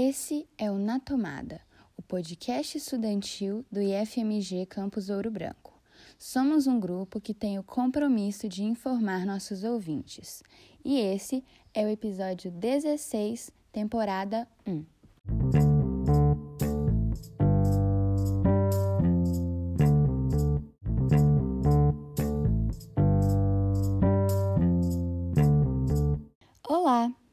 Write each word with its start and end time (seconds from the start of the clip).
Esse 0.00 0.46
é 0.56 0.70
o 0.70 0.78
Na 0.78 1.00
Tomada, 1.00 1.60
o 1.96 2.02
podcast 2.02 2.78
estudantil 2.78 3.66
do 3.68 3.80
IFMG 3.82 4.64
Campus 4.66 5.10
Ouro 5.10 5.28
Branco. 5.28 5.74
Somos 6.16 6.68
um 6.68 6.78
grupo 6.78 7.20
que 7.20 7.34
tem 7.34 7.58
o 7.58 7.64
compromisso 7.64 8.48
de 8.48 8.62
informar 8.62 9.26
nossos 9.26 9.64
ouvintes. 9.64 10.40
E 10.84 11.00
esse 11.00 11.42
é 11.74 11.84
o 11.84 11.88
episódio 11.88 12.48
16, 12.48 13.50
temporada 13.72 14.46
1. 14.64 15.67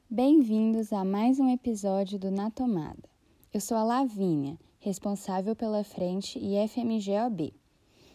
Bem-vindos 0.09 0.93
a 0.93 1.03
mais 1.03 1.39
um 1.39 1.49
episódio 1.49 2.19
do 2.19 2.29
Na 2.29 2.51
Tomada. 2.51 3.09
Eu 3.51 3.59
sou 3.59 3.75
a 3.75 3.83
Lavínia, 3.83 4.57
responsável 4.79 5.55
pela 5.55 5.83
frente 5.83 6.37
IFMGOB. 6.37 7.51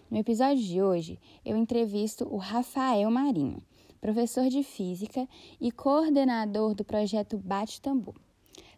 No 0.09 0.19
episódio 0.19 0.62
de 0.62 0.80
hoje, 0.80 1.19
eu 1.45 1.56
entrevisto 1.56 2.28
o 2.33 2.37
Rafael 2.37 3.11
Marinho, 3.11 3.61
professor 4.00 4.48
de 4.48 4.62
física 4.62 5.28
e 5.61 5.73
coordenador 5.73 6.74
do 6.74 6.84
projeto 6.84 7.37
Bate 7.37 7.80
Tambor. 7.80 8.14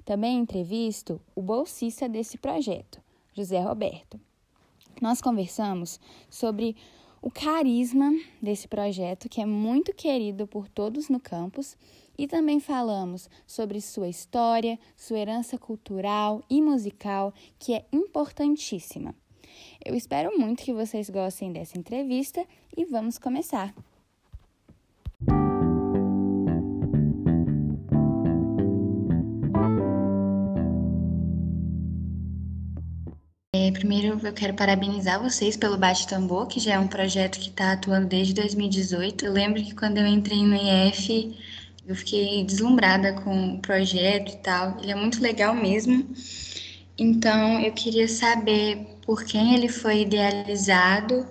Também 0.07 0.39
entrevisto 0.39 1.21
o 1.35 1.43
bolsista 1.43 2.09
desse 2.09 2.39
projeto, 2.39 2.99
José 3.35 3.61
Roberto. 3.61 4.19
Nós 5.03 5.21
conversamos 5.21 6.01
sobre 6.31 6.77
o 7.21 7.31
carisma 7.31 8.11
desse 8.43 8.67
projeto, 8.67 9.29
que 9.29 9.41
é 9.41 9.47
muito 9.47 9.95
querido 9.95 10.47
por 10.47 10.67
todos 10.67 11.09
no 11.09 11.21
campus, 11.21 11.77
e 12.17 12.27
também 12.27 12.61
falamos 12.61 13.29
sobre 13.47 13.81
sua 13.81 14.09
história, 14.09 14.79
sua 14.97 15.19
herança 15.19 15.59
cultural 15.59 16.43
e 16.49 16.61
musical, 16.61 17.33
que 17.59 17.75
é 17.75 17.85
importantíssima. 17.93 19.15
Eu 19.85 19.95
espero 19.95 20.39
muito 20.39 20.63
que 20.63 20.73
vocês 20.73 21.11
gostem 21.11 21.53
dessa 21.53 21.79
entrevista 21.79 22.45
e 22.77 22.85
vamos 22.85 23.19
começar. 23.19 23.75
É, 33.55 33.71
primeiro, 33.71 34.19
eu 34.27 34.33
quero 34.33 34.55
parabenizar 34.55 35.23
vocês 35.23 35.57
pelo 35.57 35.77
Bate 35.77 36.07
Tambor, 36.07 36.47
que 36.47 36.59
já 36.59 36.75
é 36.75 36.79
um 36.79 36.89
projeto 36.89 37.39
que 37.39 37.51
está 37.51 37.73
atuando 37.73 38.07
desde 38.09 38.33
2018. 38.33 39.27
Eu 39.27 39.33
lembro 39.33 39.63
que 39.63 39.75
quando 39.75 39.99
eu 39.99 40.07
entrei 40.07 40.43
no 40.43 40.57
IF, 40.57 41.37
eu 41.87 41.95
fiquei 41.95 42.45
deslumbrada 42.45 43.13
com 43.23 43.55
o 43.55 43.61
projeto 43.61 44.33
e 44.33 44.37
tal. 44.39 44.79
Ele 44.81 44.93
é 44.93 44.95
muito 44.95 45.21
legal 45.21 45.55
mesmo. 45.55 46.15
Então, 46.97 47.61
eu 47.61 47.73
queria 47.73 48.07
saber 48.07 48.87
por 49.05 49.25
quem 49.25 49.55
ele 49.55 49.69
foi 49.69 50.03
idealizado 50.03 51.27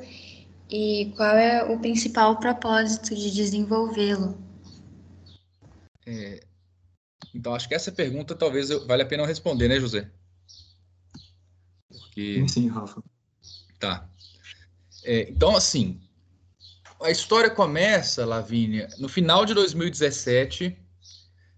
e 0.69 1.13
qual 1.15 1.35
é 1.37 1.63
o 1.63 1.79
principal 1.79 2.37
propósito 2.39 3.15
de 3.15 3.31
desenvolvê-lo. 3.31 4.37
É, 6.05 6.43
então, 7.33 7.53
acho 7.53 7.67
que 7.67 7.75
essa 7.75 7.91
pergunta 7.91 8.35
talvez 8.35 8.69
vale 8.69 9.03
a 9.03 9.05
pena 9.05 9.25
responder, 9.25 9.67
né, 9.67 9.79
José? 9.79 10.09
Porque... 11.87 12.39
Sim, 12.39 12.47
sim, 12.47 12.67
Rafa. 12.67 13.01
Tá. 13.79 14.09
É, 15.03 15.29
então, 15.29 15.55
assim, 15.55 15.99
a 17.03 17.09
história 17.09 17.49
começa, 17.49 18.25
Lavínia, 18.25 18.87
no 18.99 19.09
final 19.09 19.45
de 19.45 19.53
2017, 19.53 20.77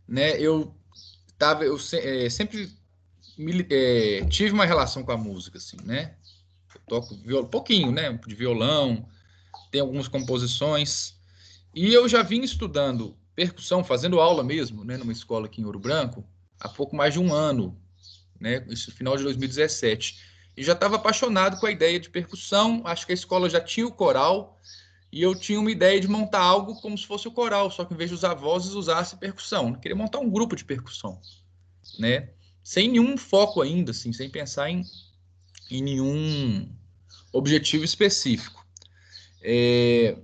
né? 0.08 0.40
Eu 0.40 0.76
tava, 1.38 1.66
eu 1.66 1.78
é, 1.94 2.30
sempre 2.30 2.72
é, 3.70 4.26
tive 4.30 4.54
uma 4.54 4.66
relação 4.66 5.04
com 5.04 5.12
a 5.12 5.18
música, 5.18 5.58
assim, 5.58 5.78
né? 5.84 6.16
Eu 6.74 6.82
toco 6.88 7.16
viol, 7.16 7.46
pouquinho, 7.46 7.92
né? 7.92 8.12
De 8.26 8.36
violão, 8.36 9.08
tem 9.72 9.82
algumas 9.82 10.08
composições. 10.08 11.16
E 11.74 11.94
eu 11.94 12.08
já 12.08 12.22
vim 12.22 12.42
estudando 12.42 13.18
percussão, 13.36 13.84
fazendo 13.84 14.20
aula 14.20 14.44
mesmo, 14.44 14.84
né? 14.84 14.98
Numa 14.98 15.12
escola 15.12 15.48
aqui 15.48 15.62
em 15.62 15.66
Ouro 15.66 15.80
Branco, 15.80 16.24
há 16.60 16.70
pouco 16.70 16.96
mais 16.96 17.14
de 17.14 17.20
um 17.20 17.34
ano, 17.34 17.78
né? 18.40 18.66
Isso 18.70 18.92
final 18.92 19.18
de 19.18 19.24
2017. 19.24 20.34
E 20.56 20.64
já 20.64 20.74
estava 20.74 20.98
apaixonado 20.98 21.60
com 21.60 21.66
a 21.66 21.72
ideia 21.72 22.00
de 22.00 22.10
percussão. 22.10 22.84
Acho 22.86 23.06
que 23.06 23.12
a 23.12 23.16
escola 23.16 23.50
já 23.50 23.60
tinha 23.60 23.88
o 23.88 23.92
coral 23.92 24.60
e 25.14 25.22
eu 25.22 25.36
tinha 25.36 25.60
uma 25.60 25.70
ideia 25.70 26.02
de 26.02 26.08
montar 26.08 26.42
algo 26.42 26.82
como 26.82 26.98
se 26.98 27.06
fosse 27.06 27.28
o 27.28 27.32
coral, 27.32 27.70
só 27.70 27.86
que 27.86 27.94
em 27.94 27.98
vez 27.98 28.10
de 28.10 28.16
usar 28.16 28.34
vozes, 28.34 28.74
usasse 28.74 29.16
percussão. 29.16 29.70
Eu 29.70 29.76
queria 29.76 29.96
montar 29.96 30.18
um 30.18 30.30
grupo 30.30 30.56
de 30.56 30.66
percussão, 30.66 31.22
né? 32.00 32.30
sem 32.64 32.90
nenhum 32.90 33.16
foco 33.16 33.62
ainda, 33.62 33.92
assim, 33.92 34.12
sem 34.12 34.28
pensar 34.28 34.72
em, 34.72 34.84
em 35.70 35.84
nenhum 35.84 36.68
objetivo 37.32 37.84
específico. 37.84 38.66
É, 39.40 40.18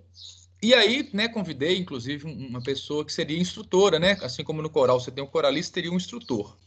e 0.59 0.73
aí, 0.73 1.07
né, 1.13 1.27
convidei, 1.27 1.77
inclusive, 1.77 2.25
uma 2.25 2.61
pessoa 2.61 3.05
que 3.05 3.13
seria 3.13 3.37
instrutora, 3.37 3.99
né? 3.99 4.17
Assim 4.23 4.43
como 4.43 4.61
no 4.61 4.71
coral 4.71 4.99
você 4.99 5.11
tem 5.11 5.23
um 5.23 5.27
coralista, 5.27 5.75
teria 5.75 5.91
um 5.91 5.97
instrutor. 5.97 6.57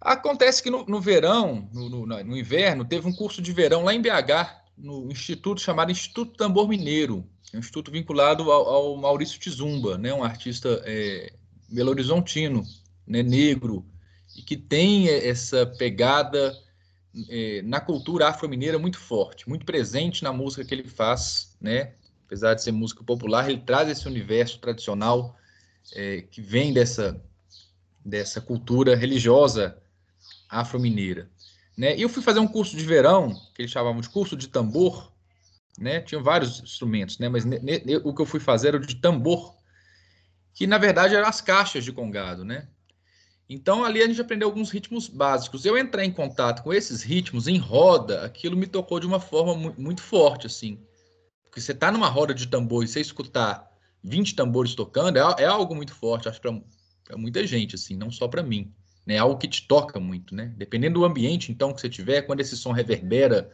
Acontece 0.00 0.62
que 0.62 0.68
no, 0.68 0.84
no 0.84 1.00
verão, 1.00 1.68
no, 1.72 1.88
no, 1.88 2.06
no, 2.06 2.36
inverno, 2.36 2.84
teve 2.84 3.06
um 3.08 3.14
curso 3.14 3.40
de 3.40 3.52
verão 3.52 3.84
lá 3.84 3.94
em 3.94 4.02
BH, 4.02 4.61
no 4.76 5.10
instituto 5.10 5.60
chamado 5.60 5.92
Instituto 5.92 6.36
Tambor 6.36 6.68
Mineiro, 6.68 7.26
é 7.52 7.56
um 7.56 7.60
instituto 7.60 7.90
vinculado 7.90 8.50
ao, 8.50 8.68
ao 8.68 8.96
Maurício 8.96 9.38
Tizumba, 9.38 9.98
né, 9.98 10.12
um 10.12 10.24
artista 10.24 10.82
é, 10.84 11.32
belo-horizontino, 11.68 12.64
né, 13.06 13.22
negro, 13.22 13.86
e 14.36 14.42
que 14.42 14.56
tem 14.56 15.08
essa 15.08 15.66
pegada 15.66 16.56
é, 17.28 17.60
na 17.62 17.80
cultura 17.80 18.28
afro-mineira 18.28 18.78
muito 18.78 18.98
forte, 18.98 19.48
muito 19.48 19.66
presente 19.66 20.22
na 20.22 20.32
música 20.32 20.64
que 20.64 20.74
ele 20.74 20.88
faz, 20.88 21.54
né? 21.60 21.94
Apesar 22.26 22.54
de 22.54 22.62
ser 22.62 22.72
música 22.72 23.04
popular, 23.04 23.50
ele 23.50 23.60
traz 23.60 23.90
esse 23.90 24.08
universo 24.08 24.58
tradicional 24.58 25.36
é, 25.94 26.22
que 26.22 26.40
vem 26.40 26.72
dessa, 26.72 27.22
dessa 28.02 28.40
cultura 28.40 28.96
religiosa 28.96 29.76
afro-mineira. 30.48 31.30
Né? 31.76 31.96
E 31.96 32.02
eu 32.02 32.08
fui 32.08 32.22
fazer 32.22 32.40
um 32.40 32.46
curso 32.46 32.76
de 32.76 32.84
verão, 32.84 33.34
que 33.54 33.62
eles 33.62 33.70
chamavam 33.70 34.00
de 34.00 34.08
curso 34.08 34.36
de 34.36 34.48
tambor, 34.48 35.12
né? 35.78 36.00
Tinha 36.00 36.20
vários 36.20 36.60
instrumentos, 36.60 37.18
né? 37.18 37.28
Mas 37.28 37.44
o 38.04 38.14
que 38.14 38.22
eu 38.22 38.26
fui 38.26 38.40
fazer 38.40 38.68
era 38.68 38.76
o 38.76 38.80
de 38.80 38.96
tambor, 38.96 39.56
que 40.52 40.66
na 40.66 40.76
verdade 40.76 41.14
eram 41.14 41.28
as 41.28 41.40
caixas 41.40 41.84
de 41.84 41.92
congado, 41.92 42.44
né? 42.44 42.68
Então, 43.48 43.84
ali 43.84 44.02
a 44.02 44.06
gente 44.06 44.20
aprendeu 44.20 44.48
alguns 44.48 44.70
ritmos 44.70 45.08
básicos. 45.08 45.64
Eu 45.64 45.76
entrar 45.76 46.04
em 46.04 46.10
contato 46.10 46.62
com 46.62 46.72
esses 46.72 47.02
ritmos 47.02 47.48
em 47.48 47.58
roda, 47.58 48.24
aquilo 48.24 48.56
me 48.56 48.66
tocou 48.66 48.98
de 48.98 49.06
uma 49.06 49.20
forma 49.20 49.54
mu 49.54 49.74
muito 49.76 50.00
forte, 50.00 50.46
assim. 50.46 50.78
Porque 51.44 51.60
você 51.60 51.74
tá 51.74 51.90
numa 51.90 52.08
roda 52.08 52.32
de 52.32 52.46
tambor 52.46 52.82
e 52.82 52.88
você 52.88 53.00
escutar 53.00 53.70
20 54.02 54.34
tambores 54.34 54.74
tocando, 54.74 55.18
é, 55.18 55.42
é 55.42 55.46
algo 55.46 55.74
muito 55.74 55.94
forte, 55.94 56.28
acho, 56.28 56.40
para 56.40 57.16
muita 57.16 57.46
gente, 57.46 57.74
assim, 57.74 57.94
não 57.94 58.10
só 58.10 58.26
para 58.26 58.42
mim. 58.42 58.72
Né? 59.06 59.18
Algo 59.18 59.36
que 59.36 59.48
te 59.48 59.66
toca 59.66 59.98
muito, 59.98 60.34
né? 60.34 60.52
Dependendo 60.56 61.00
do 61.00 61.04
ambiente, 61.04 61.50
então, 61.50 61.72
que 61.72 61.80
você 61.80 61.88
tiver, 61.88 62.22
quando 62.22 62.40
esse 62.40 62.56
som 62.56 62.72
reverbera, 62.72 63.50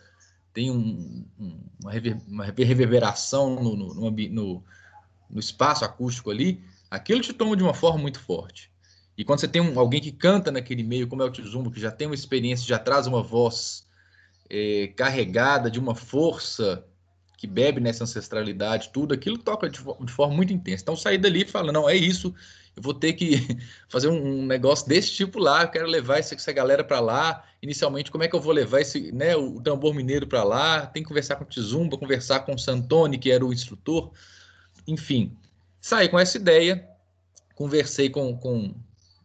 tem 0.52 0.70
um, 0.70 1.24
um, 1.38 1.60
uma, 1.82 1.92
rever, 1.92 2.18
uma, 2.26 2.44
reverberação 2.44 3.62
no, 3.62 3.76
no, 3.76 4.10
no, 4.10 4.64
no 5.30 5.40
espaço 5.40 5.84
acústico 5.84 6.30
ali, 6.30 6.62
aquilo 6.90 7.20
te 7.20 7.32
toma 7.32 7.56
de 7.56 7.62
uma 7.62 7.74
forma 7.74 7.98
muito 7.98 8.20
forte. 8.20 8.70
E 9.16 9.24
quando 9.24 9.40
você 9.40 9.48
tem 9.48 9.60
um, 9.60 9.78
alguém 9.78 10.00
que 10.00 10.12
canta 10.12 10.50
naquele 10.52 10.82
meio, 10.82 11.08
como 11.08 11.22
é 11.22 11.24
o 11.24 11.30
Tizumbo, 11.30 11.70
que 11.70 11.80
já 11.80 11.90
tem 11.90 12.06
uma 12.06 12.14
experiência, 12.14 12.66
já 12.66 12.78
traz 12.78 13.06
uma 13.06 13.22
voz 13.22 13.86
é, 14.48 14.92
carregada 14.96 15.70
de 15.70 15.78
uma 15.78 15.94
força 15.94 16.84
que 17.36 17.46
bebe 17.46 17.80
nessa 17.80 18.04
ancestralidade, 18.04 18.90
tudo 18.92 19.14
aquilo 19.14 19.38
toca 19.38 19.68
de, 19.68 19.78
de, 19.78 20.12
forma 20.12 20.34
muito 20.34 20.52
intensa. 20.52 20.82
Então, 20.82 20.96
sair 20.96 21.18
dali 21.18 21.42
e 21.42 21.46
falar, 21.46 21.72
não, 21.72 21.88
é 21.88 21.94
isso, 21.94 22.34
eu 22.78 22.82
vou 22.82 22.94
ter 22.94 23.12
que 23.12 23.58
fazer 23.90 24.08
um, 24.08 24.46
negócio 24.46 24.88
desse 24.88 25.12
tipo 25.12 25.38
lá, 25.38 25.62
eu 25.62 25.68
quero 25.68 25.86
levar 25.86 26.18
essa, 26.18 26.34
essa 26.34 26.52
galera 26.52 26.84
para 26.84 27.00
lá. 27.00 27.44
Inicialmente, 27.60 28.10
como 28.10 28.22
é 28.22 28.28
que 28.28 28.36
eu 28.36 28.40
vou 28.40 28.52
levar 28.52 28.80
esse, 28.80 29.12
né, 29.12 29.36
o 29.36 29.60
tambor 29.60 29.94
mineiro 29.94 30.26
para 30.26 30.44
lá? 30.44 30.86
Tem 30.86 31.02
que 31.02 31.08
conversar 31.08 31.36
com 31.36 31.44
o 31.44 31.46
Tizumba, 31.46 31.98
conversar 31.98 32.40
com 32.40 32.54
o 32.54 32.58
Santoni, 32.58 33.18
que 33.18 33.30
era 33.30 33.44
o 33.44 33.52
instrutor. 33.52 34.12
Enfim, 34.86 35.36
saí 35.80 36.08
com 36.08 36.18
essa 36.18 36.36
ideia, 36.36 36.88
conversei 37.54 38.08
com, 38.08 38.36
com 38.36 38.74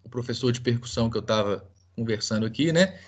o 0.04 0.10
professor 0.10 0.52
de 0.52 0.60
percussão 0.60 1.10
que 1.10 1.18
eu 1.18 1.22
estava 1.22 1.64
conversando 1.96 2.46
aqui, 2.46 2.74
né? 2.74 3.00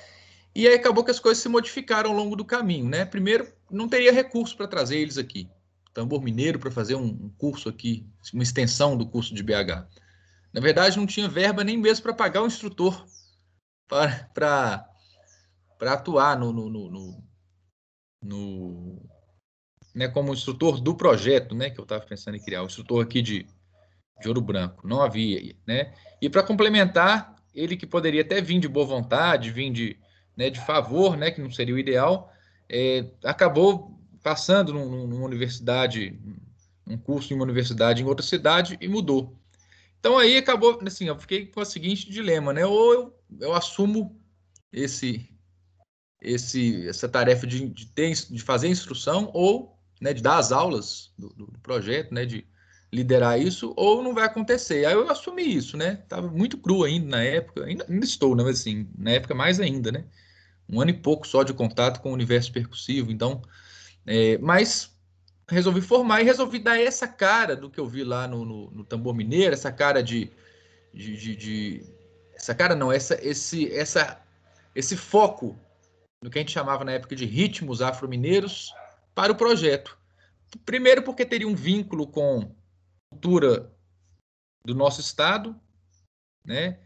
E 0.53 0.67
aí 0.67 0.75
acabou 0.75 1.03
que 1.03 1.11
as 1.11 1.19
coisas 1.19 1.41
se 1.41 1.49
modificaram 1.49 2.11
ao 2.11 2.15
longo 2.15 2.35
do 2.35 2.45
caminho, 2.45 2.87
né? 2.87 3.03
Primeiro, 3.03 3.51
não 3.69 3.89
teria 3.89 4.13
recurso 4.13 4.55
para 4.55 4.67
trazer 4.67 4.97
eles 4.99 5.17
aqui. 5.17 5.49
Tambor 5.93 6.21
Mineiro 6.21 6.59
para 6.59 6.69
fazer 6.69 6.95
um 6.95 7.29
curso 7.37 7.67
aqui, 7.67 8.05
uma 8.33 8.43
extensão 8.43 8.95
do 8.95 9.05
curso 9.05 9.33
de 9.33 9.41
BH. 9.41 9.87
Na 10.55 10.61
verdade, 10.61 10.95
não 10.95 11.05
tinha 11.05 11.27
verba 11.27 11.65
nem 11.65 11.75
mesmo 11.77 12.03
para 12.03 12.13
pagar 12.13 12.41
o 12.41 12.47
instrutor 12.47 13.05
para 13.89 14.87
atuar 15.81 16.39
no, 16.39 16.53
no, 16.53 16.69
no, 16.69 17.23
no, 18.23 19.05
né, 19.93 20.07
como 20.07 20.33
instrutor 20.33 20.79
do 20.79 20.95
projeto, 20.95 21.53
né, 21.53 21.69
que 21.69 21.77
eu 21.77 21.83
estava 21.83 22.05
pensando 22.05 22.37
em 22.37 22.41
criar, 22.41 22.63
o 22.63 22.67
instrutor 22.67 23.03
aqui 23.03 23.21
de, 23.21 23.45
de 24.21 24.27
Ouro 24.29 24.39
Branco, 24.39 24.87
não 24.87 25.01
havia, 25.01 25.53
né? 25.67 25.93
E 26.21 26.29
para 26.29 26.41
complementar, 26.41 27.35
ele 27.53 27.75
que 27.75 27.85
poderia 27.85 28.21
até 28.21 28.39
vir 28.39 28.61
de 28.61 28.69
boa 28.69 28.85
vontade, 28.85 29.51
vir 29.51 29.73
de, 29.73 29.99
né, 30.37 30.49
de 30.49 30.65
favor, 30.65 31.17
né, 31.17 31.31
que 31.31 31.41
não 31.41 31.51
seria 31.51 31.75
o 31.75 31.79
ideal, 31.79 32.31
é, 32.69 33.11
acabou 33.25 33.99
passando 34.23 34.73
num, 34.73 35.05
numa 35.05 35.25
universidade, 35.25 36.17
um 36.87 36.97
curso 36.97 37.33
em 37.33 37.35
uma 37.35 37.43
universidade 37.43 38.01
em 38.01 38.05
outra 38.05 38.25
cidade 38.25 38.77
e 38.79 38.87
mudou. 38.87 39.37
Então 39.99 40.17
aí 40.17 40.37
acabou, 40.37 40.79
assim, 40.85 41.07
eu 41.07 41.17
fiquei 41.19 41.47
com 41.47 41.61
o 41.61 41.65
seguinte 41.65 42.09
dilema, 42.09 42.53
né? 42.53 42.65
Ou 42.65 42.93
eu, 42.93 43.19
eu 43.39 43.53
assumo 43.53 44.21
esse, 44.71 45.29
esse, 46.21 46.87
essa 46.87 47.07
tarefa 47.09 47.47
de, 47.47 47.67
de, 47.69 47.87
ter, 47.87 48.13
de 48.13 48.41
fazer 48.41 48.67
instrução 48.67 49.31
ou 49.33 49.75
né, 50.01 50.13
de 50.13 50.21
dar 50.21 50.37
as 50.37 50.51
aulas 50.51 51.13
do, 51.17 51.29
do, 51.29 51.59
projeto, 51.59 52.13
né, 52.13 52.25
de 52.25 52.45
liderar 52.91 53.39
isso, 53.39 53.73
ou 53.75 54.03
não 54.03 54.13
vai 54.13 54.25
acontecer. 54.25 54.85
Aí 54.85 54.93
eu 54.93 55.09
assumi 55.09 55.43
isso, 55.43 55.75
né? 55.75 55.95
Tava 56.07 56.27
muito 56.29 56.57
cru 56.57 56.83
ainda 56.83 57.07
na 57.07 57.23
época, 57.23 57.65
ainda, 57.65 57.85
ainda 57.89 58.05
estou, 58.05 58.35
né? 58.35 58.43
Mas 58.43 58.59
assim, 58.59 58.87
na 58.97 59.11
época 59.11 59.33
mais 59.33 59.59
ainda, 59.59 59.91
né? 59.91 60.05
Um 60.69 60.81
ano 60.81 60.91
e 60.91 60.93
pouco 60.93 61.27
só 61.27 61.43
de 61.43 61.53
contato 61.53 62.01
com 62.01 62.09
o 62.09 62.13
universo 62.13 62.51
percussivo, 62.51 63.11
então, 63.11 63.41
é, 64.05 64.37
mas 64.37 64.94
resolvi 65.47 65.81
formar 65.81 66.21
e 66.21 66.25
resolvi 66.25 66.59
dar 66.59 66.79
essa 66.79 67.07
cara 67.07 67.55
do 67.55 67.69
que 67.69 67.79
eu 67.79 67.87
vi 67.87 68.03
lá 68.03 68.27
no, 68.27 68.43
no, 68.43 68.71
no 68.71 68.83
tambor 68.83 69.13
mineiro, 69.13 69.53
essa 69.53 69.71
cara 69.71 70.01
de, 70.01 70.31
de, 70.93 71.15
de, 71.17 71.35
de, 71.35 71.83
essa 72.33 72.55
cara 72.55 72.75
não, 72.75 72.91
essa, 72.91 73.19
esse, 73.25 73.71
essa, 73.73 74.21
esse 74.73 74.97
foco 74.97 75.59
no 76.23 76.29
que 76.29 76.39
a 76.39 76.41
gente 76.41 76.51
chamava 76.51 76.83
na 76.83 76.93
época 76.93 77.15
de 77.15 77.25
ritmos 77.25 77.81
afro-mineiros 77.81 78.73
para 79.13 79.31
o 79.31 79.35
projeto. 79.35 79.97
Primeiro 80.65 81.03
porque 81.03 81.25
teria 81.25 81.47
um 81.47 81.55
vínculo 81.55 82.07
com 82.07 82.39
a 82.41 83.15
cultura 83.15 83.71
do 84.65 84.73
nosso 84.73 85.01
estado, 85.01 85.55
né? 86.43 86.79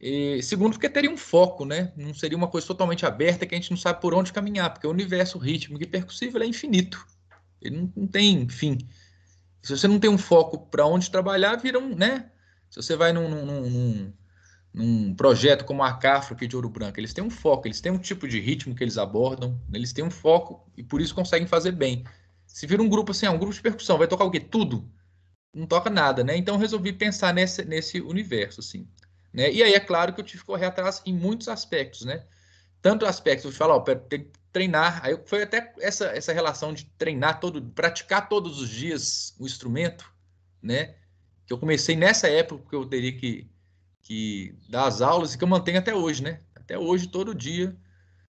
E, 0.00 0.40
segundo, 0.42 0.74
porque 0.74 0.88
teria 0.88 1.10
um 1.10 1.16
foco, 1.16 1.64
né? 1.64 1.92
Não 1.96 2.14
seria 2.14 2.38
uma 2.38 2.46
coisa 2.46 2.66
totalmente 2.66 3.04
aberta 3.04 3.44
que 3.44 3.54
a 3.54 3.58
gente 3.58 3.70
não 3.70 3.76
sabe 3.76 4.00
por 4.00 4.14
onde 4.14 4.32
caminhar, 4.32 4.72
porque 4.72 4.86
o 4.86 4.90
universo 4.90 5.38
rítmico 5.38 5.82
e 5.82 5.86
percussivo 5.86 6.40
é 6.40 6.46
infinito. 6.46 7.04
Ele 7.60 7.76
não, 7.76 7.92
não 7.96 8.06
tem 8.06 8.48
fim. 8.48 8.78
Se 9.62 9.76
você 9.76 9.88
não 9.88 9.98
tem 9.98 10.10
um 10.10 10.18
foco 10.18 10.66
para 10.66 10.86
onde 10.86 11.10
trabalhar, 11.10 11.56
vira 11.56 11.78
um, 11.78 11.94
né? 11.94 12.30
Se 12.70 12.80
você 12.80 12.96
vai 12.96 13.12
num, 13.12 13.28
num, 13.28 13.44
num, 13.44 14.12
num 14.72 15.14
projeto 15.14 15.64
como 15.64 15.82
a 15.82 15.92
Cafra 15.94 16.34
aqui 16.34 16.46
de 16.46 16.54
Ouro 16.54 16.68
Branco, 16.68 16.98
eles 17.00 17.12
têm 17.12 17.24
um 17.24 17.30
foco, 17.30 17.66
eles 17.66 17.80
têm 17.80 17.92
um 17.92 17.98
tipo 17.98 18.28
de 18.28 18.40
ritmo 18.40 18.74
que 18.74 18.84
eles 18.84 18.98
abordam, 18.98 19.60
eles 19.72 19.92
têm 19.92 20.04
um 20.04 20.10
foco 20.10 20.70
e 20.76 20.82
por 20.82 21.00
isso 21.00 21.14
conseguem 21.14 21.46
fazer 21.46 21.72
bem. 21.72 22.04
Se 22.46 22.66
vira 22.66 22.82
um 22.82 22.88
grupo 22.88 23.10
assim, 23.10 23.26
ah, 23.26 23.30
um 23.30 23.38
grupo 23.38 23.54
de 23.54 23.60
percussão, 23.60 23.98
vai 23.98 24.06
tocar 24.06 24.24
o 24.24 24.30
quê? 24.30 24.40
Tudo? 24.40 24.90
Não 25.52 25.66
toca 25.66 25.90
nada, 25.90 26.22
né? 26.22 26.36
Então 26.36 26.56
resolvi 26.56 26.92
pensar 26.92 27.34
nesse, 27.34 27.64
nesse 27.64 28.00
universo, 28.00 28.60
assim. 28.60 28.86
Né? 29.32 29.52
E 29.52 29.62
aí 29.62 29.72
é 29.72 29.80
claro 29.80 30.12
que 30.12 30.20
eu 30.20 30.24
tive 30.24 30.40
que 30.40 30.46
correr 30.46 30.66
atrás 30.66 31.02
em 31.04 31.12
muitos 31.12 31.48
aspectos, 31.48 32.04
né? 32.04 32.24
Tanto 32.80 33.06
aspectos 33.06 33.52
de 33.52 33.58
falar, 33.58 33.76
ó, 33.76 33.80
tem 33.80 34.30
treinar. 34.52 35.00
Aí 35.04 35.18
foi 35.26 35.42
até 35.42 35.72
essa, 35.80 36.06
essa 36.06 36.32
relação 36.32 36.72
de 36.72 36.84
treinar 36.98 37.40
todo, 37.40 37.62
praticar 37.62 38.28
todos 38.28 38.60
os 38.60 38.68
dias 38.68 39.34
o 39.38 39.46
instrumento, 39.46 40.10
né? 40.62 40.94
Que 41.46 41.52
eu 41.52 41.58
comecei 41.58 41.96
nessa 41.96 42.28
época 42.28 42.68
que 42.68 42.76
eu 42.76 42.86
teria 42.86 43.12
que, 43.12 43.48
que 44.02 44.54
dar 44.68 44.86
as 44.86 45.00
aulas 45.00 45.34
e 45.34 45.38
que 45.38 45.44
eu 45.44 45.48
mantenho 45.48 45.78
até 45.78 45.94
hoje, 45.94 46.22
né? 46.22 46.40
Até 46.54 46.78
hoje, 46.78 47.08
todo 47.08 47.34
dia, 47.34 47.76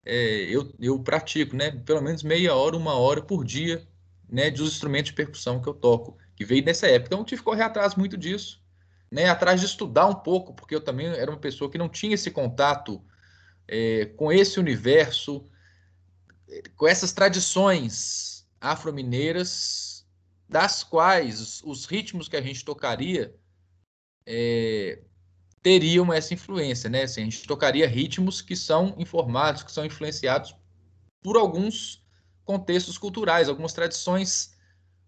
é, 0.04 0.42
eu, 0.50 0.72
eu 0.80 0.98
pratico, 1.02 1.56
né? 1.56 1.70
Pelo 1.70 2.02
menos 2.02 2.22
meia 2.22 2.54
hora, 2.54 2.76
uma 2.76 2.94
hora 2.94 3.22
por 3.22 3.44
dia, 3.44 3.86
né? 4.28 4.50
Dos 4.50 4.72
instrumentos 4.72 5.10
de 5.10 5.16
percussão 5.16 5.60
que 5.60 5.68
eu 5.68 5.74
toco, 5.74 6.18
que 6.34 6.44
veio 6.44 6.64
nessa 6.64 6.86
época. 6.86 7.08
Então, 7.08 7.20
eu 7.20 7.24
tive 7.24 7.40
que 7.40 7.44
correr 7.44 7.62
atrás 7.62 7.94
muito 7.94 8.16
disso, 8.16 8.62
né? 9.10 9.28
Atrás 9.28 9.60
de 9.60 9.66
estudar 9.66 10.06
um 10.06 10.14
pouco, 10.14 10.54
porque 10.54 10.74
eu 10.74 10.80
também 10.80 11.06
era 11.06 11.30
uma 11.30 11.40
pessoa 11.40 11.70
que 11.70 11.78
não 11.78 11.88
tinha 11.88 12.14
esse 12.14 12.30
contato 12.30 13.02
é, 13.68 14.06
com 14.16 14.32
esse 14.32 14.60
universo, 14.60 15.44
com 16.76 16.86
essas 16.86 17.12
tradições 17.12 18.46
afro-mineiras, 18.60 20.06
das 20.48 20.84
quais 20.84 21.62
os 21.64 21.84
ritmos 21.84 22.28
que 22.28 22.36
a 22.36 22.42
gente 22.42 22.64
tocaria 22.64 23.34
é, 24.24 25.00
teriam 25.62 26.12
essa 26.12 26.34
influência, 26.34 26.88
né? 26.88 27.02
Assim, 27.02 27.22
a 27.22 27.24
gente 27.24 27.46
tocaria 27.46 27.88
ritmos 27.88 28.40
que 28.40 28.54
são 28.54 28.94
informados, 28.98 29.62
que 29.62 29.72
são 29.72 29.84
influenciados 29.84 30.54
por 31.22 31.36
alguns 31.36 32.04
contextos 32.44 32.96
culturais, 32.96 33.48
algumas 33.48 33.72
tradições 33.72 34.56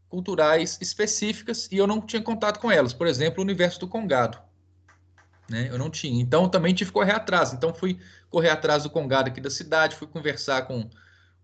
culturais 0.08 0.78
específicas, 0.80 1.68
e 1.70 1.76
eu 1.76 1.86
não 1.86 2.00
tinha 2.00 2.22
contato 2.22 2.58
com 2.58 2.70
elas. 2.70 2.92
Por 2.92 3.06
exemplo, 3.06 3.40
o 3.40 3.44
universo 3.44 3.78
do 3.78 3.86
Congado. 3.86 4.38
Né? 5.48 5.68
Eu 5.70 5.78
não 5.78 5.90
tinha. 5.90 6.20
Então, 6.20 6.48
também 6.48 6.74
tive 6.74 6.90
que 6.90 6.94
correr 6.94 7.12
atrás. 7.12 7.52
Então, 7.52 7.72
fui 7.72 8.00
correr 8.28 8.50
atrás 8.50 8.82
do 8.82 8.90
Congado 8.90 9.28
aqui 9.28 9.40
da 9.40 9.50
cidade, 9.50 9.96
fui 9.96 10.08
conversar 10.08 10.62
com 10.62 10.90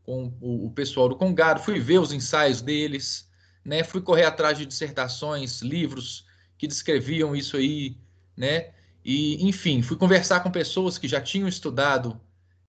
com 0.05 0.33
o, 0.41 0.67
o 0.67 0.71
pessoal 0.71 1.09
do 1.09 1.17
Congado, 1.17 1.61
fui 1.61 1.81
ver 1.81 1.99
os 1.99 2.13
ensaios 2.13 2.61
deles, 2.61 3.29
né? 3.65 3.83
Fui 3.83 4.01
correr 4.01 4.25
atrás 4.25 4.57
de 4.57 4.67
dissertações, 4.67 5.63
livros 5.63 6.27
que 6.57 6.67
descreviam 6.67 7.35
isso 7.35 7.57
aí, 7.57 7.97
né? 8.37 8.71
E, 9.05 9.47
enfim, 9.47 9.83
fui 9.83 9.97
conversar 9.97 10.41
com 10.41 10.51
pessoas 10.51 10.97
que 10.97 11.09
já 11.09 11.21
tinham 11.21 11.49
estudado 11.49 12.21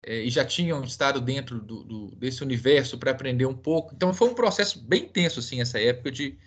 é, 0.03 0.23
e 0.23 0.29
já 0.29 0.45
tinham 0.45 0.83
estado 0.83 1.21
dentro 1.21 1.59
do, 1.59 1.83
do, 1.83 2.15
desse 2.15 2.43
universo 2.43 2.97
para 2.97 3.11
aprender 3.11 3.45
um 3.45 3.53
pouco. 3.53 3.93
Então, 3.93 4.13
foi 4.13 4.29
um 4.29 4.33
processo 4.33 4.81
bem 4.83 5.07
tenso, 5.07 5.39
assim, 5.39 5.61
essa 5.61 5.79
época 5.79 6.11
de, 6.11 6.37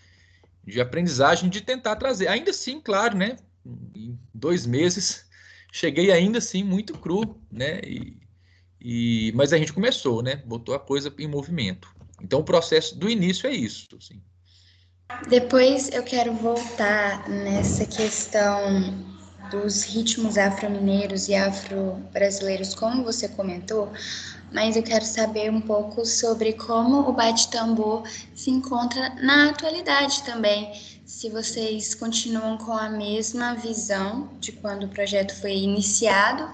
de 0.64 0.80
aprendizagem, 0.80 1.48
de 1.48 1.60
tentar 1.60 1.96
trazer. 1.96 2.28
Ainda 2.28 2.50
assim, 2.50 2.80
claro, 2.80 3.16
né? 3.16 3.36
Em 3.94 4.18
dois 4.32 4.66
meses, 4.66 5.26
cheguei 5.72 6.10
ainda 6.10 6.38
assim 6.38 6.62
muito 6.62 6.94
cru, 6.98 7.40
né? 7.50 7.80
E, 7.84 8.16
e, 8.80 9.32
mas 9.34 9.52
a 9.52 9.58
gente 9.58 9.72
começou, 9.72 10.22
né? 10.22 10.36
Botou 10.46 10.74
a 10.74 10.78
coisa 10.78 11.12
em 11.18 11.26
movimento. 11.26 11.88
Então 12.22 12.40
o 12.40 12.44
processo 12.44 12.96
do 12.96 13.08
início 13.08 13.48
é 13.48 13.52
isso. 13.52 13.86
Assim. 13.96 14.20
Depois 15.28 15.90
eu 15.90 16.02
quero 16.02 16.32
voltar 16.34 17.28
nessa 17.28 17.86
questão 17.86 19.18
dos 19.50 19.82
ritmos 19.82 20.36
afro-mineiros 20.36 21.28
e 21.28 21.34
afro-brasileiros, 21.34 22.74
como 22.74 23.02
você 23.02 23.28
comentou, 23.28 23.90
mas 24.52 24.76
eu 24.76 24.82
quero 24.82 25.04
saber 25.04 25.50
um 25.50 25.60
pouco 25.60 26.04
sobre 26.04 26.52
como 26.52 27.08
o 27.08 27.12
bate-tambor 27.12 28.02
se 28.34 28.50
encontra 28.50 29.14
na 29.16 29.50
atualidade 29.50 30.22
também. 30.24 30.72
Se 31.06 31.30
vocês 31.30 31.94
continuam 31.94 32.58
com 32.58 32.72
a 32.72 32.90
mesma 32.90 33.54
visão 33.54 34.28
de 34.38 34.52
quando 34.52 34.84
o 34.84 34.88
projeto 34.88 35.34
foi 35.40 35.56
iniciado 35.56 36.46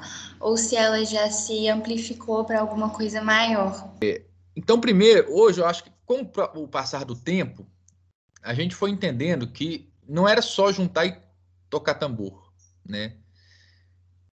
ou 0.44 0.58
se 0.58 0.76
ela 0.76 1.02
já 1.06 1.30
se 1.30 1.66
amplificou 1.68 2.44
para 2.44 2.60
alguma 2.60 2.90
coisa 2.90 3.22
maior? 3.22 3.96
Então, 4.54 4.78
primeiro, 4.78 5.34
hoje 5.34 5.58
eu 5.58 5.66
acho 5.66 5.82
que 5.82 5.90
com 6.04 6.20
o 6.54 6.68
passar 6.68 7.02
do 7.06 7.16
tempo, 7.16 7.66
a 8.42 8.52
gente 8.52 8.74
foi 8.74 8.90
entendendo 8.90 9.46
que 9.46 9.90
não 10.06 10.28
era 10.28 10.42
só 10.42 10.70
juntar 10.70 11.06
e 11.06 11.18
tocar 11.70 11.94
tambor, 11.94 12.52
né? 12.86 13.16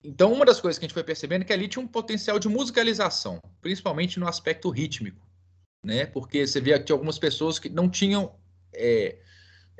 Então, 0.03 0.33
uma 0.33 0.45
das 0.45 0.61
coisas 0.61 0.81
que 0.81 0.85
a 0.85 0.89
gente 0.89 0.95
foi 0.95 1.05
percebendo 1.05 1.43
é 1.43 1.45
que 1.45 1.53
ali 1.53 1.69
tinha 1.69 1.85
um 1.85 1.87
potencial 1.87 2.41
de 2.41 2.49
musicalização, 2.49 3.39
principalmente 3.61 4.19
no 4.19 4.27
aspecto 4.27 4.69
rítmico, 4.69 5.25
né? 5.85 6.07
Porque 6.07 6.45
você 6.45 6.61
via 6.61 6.77
que 6.81 6.87
tinha 6.87 6.95
algumas 6.95 7.21
pessoas 7.21 7.61
que 7.61 7.69
não 7.69 7.89
tinham 7.89 8.35
é, 8.73 9.17
é, 9.17 9.19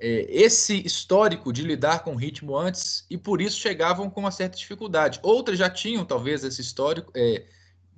esse 0.01 0.85
histórico 0.87 1.53
de 1.53 1.63
lidar 1.63 2.03
com 2.03 2.15
ritmo 2.15 2.57
antes 2.57 3.05
e 3.11 3.19
por 3.19 3.41
isso 3.41 3.59
chegavam 3.59 4.09
com 4.09 4.21
uma 4.21 4.31
certa 4.31 4.57
dificuldade. 4.57 5.21
Outras 5.23 5.59
já 5.59 5.69
tinham 5.69 6.05
talvez 6.05 6.43
esse 6.43 6.61
histórico 6.61 7.13
é, 7.15 7.45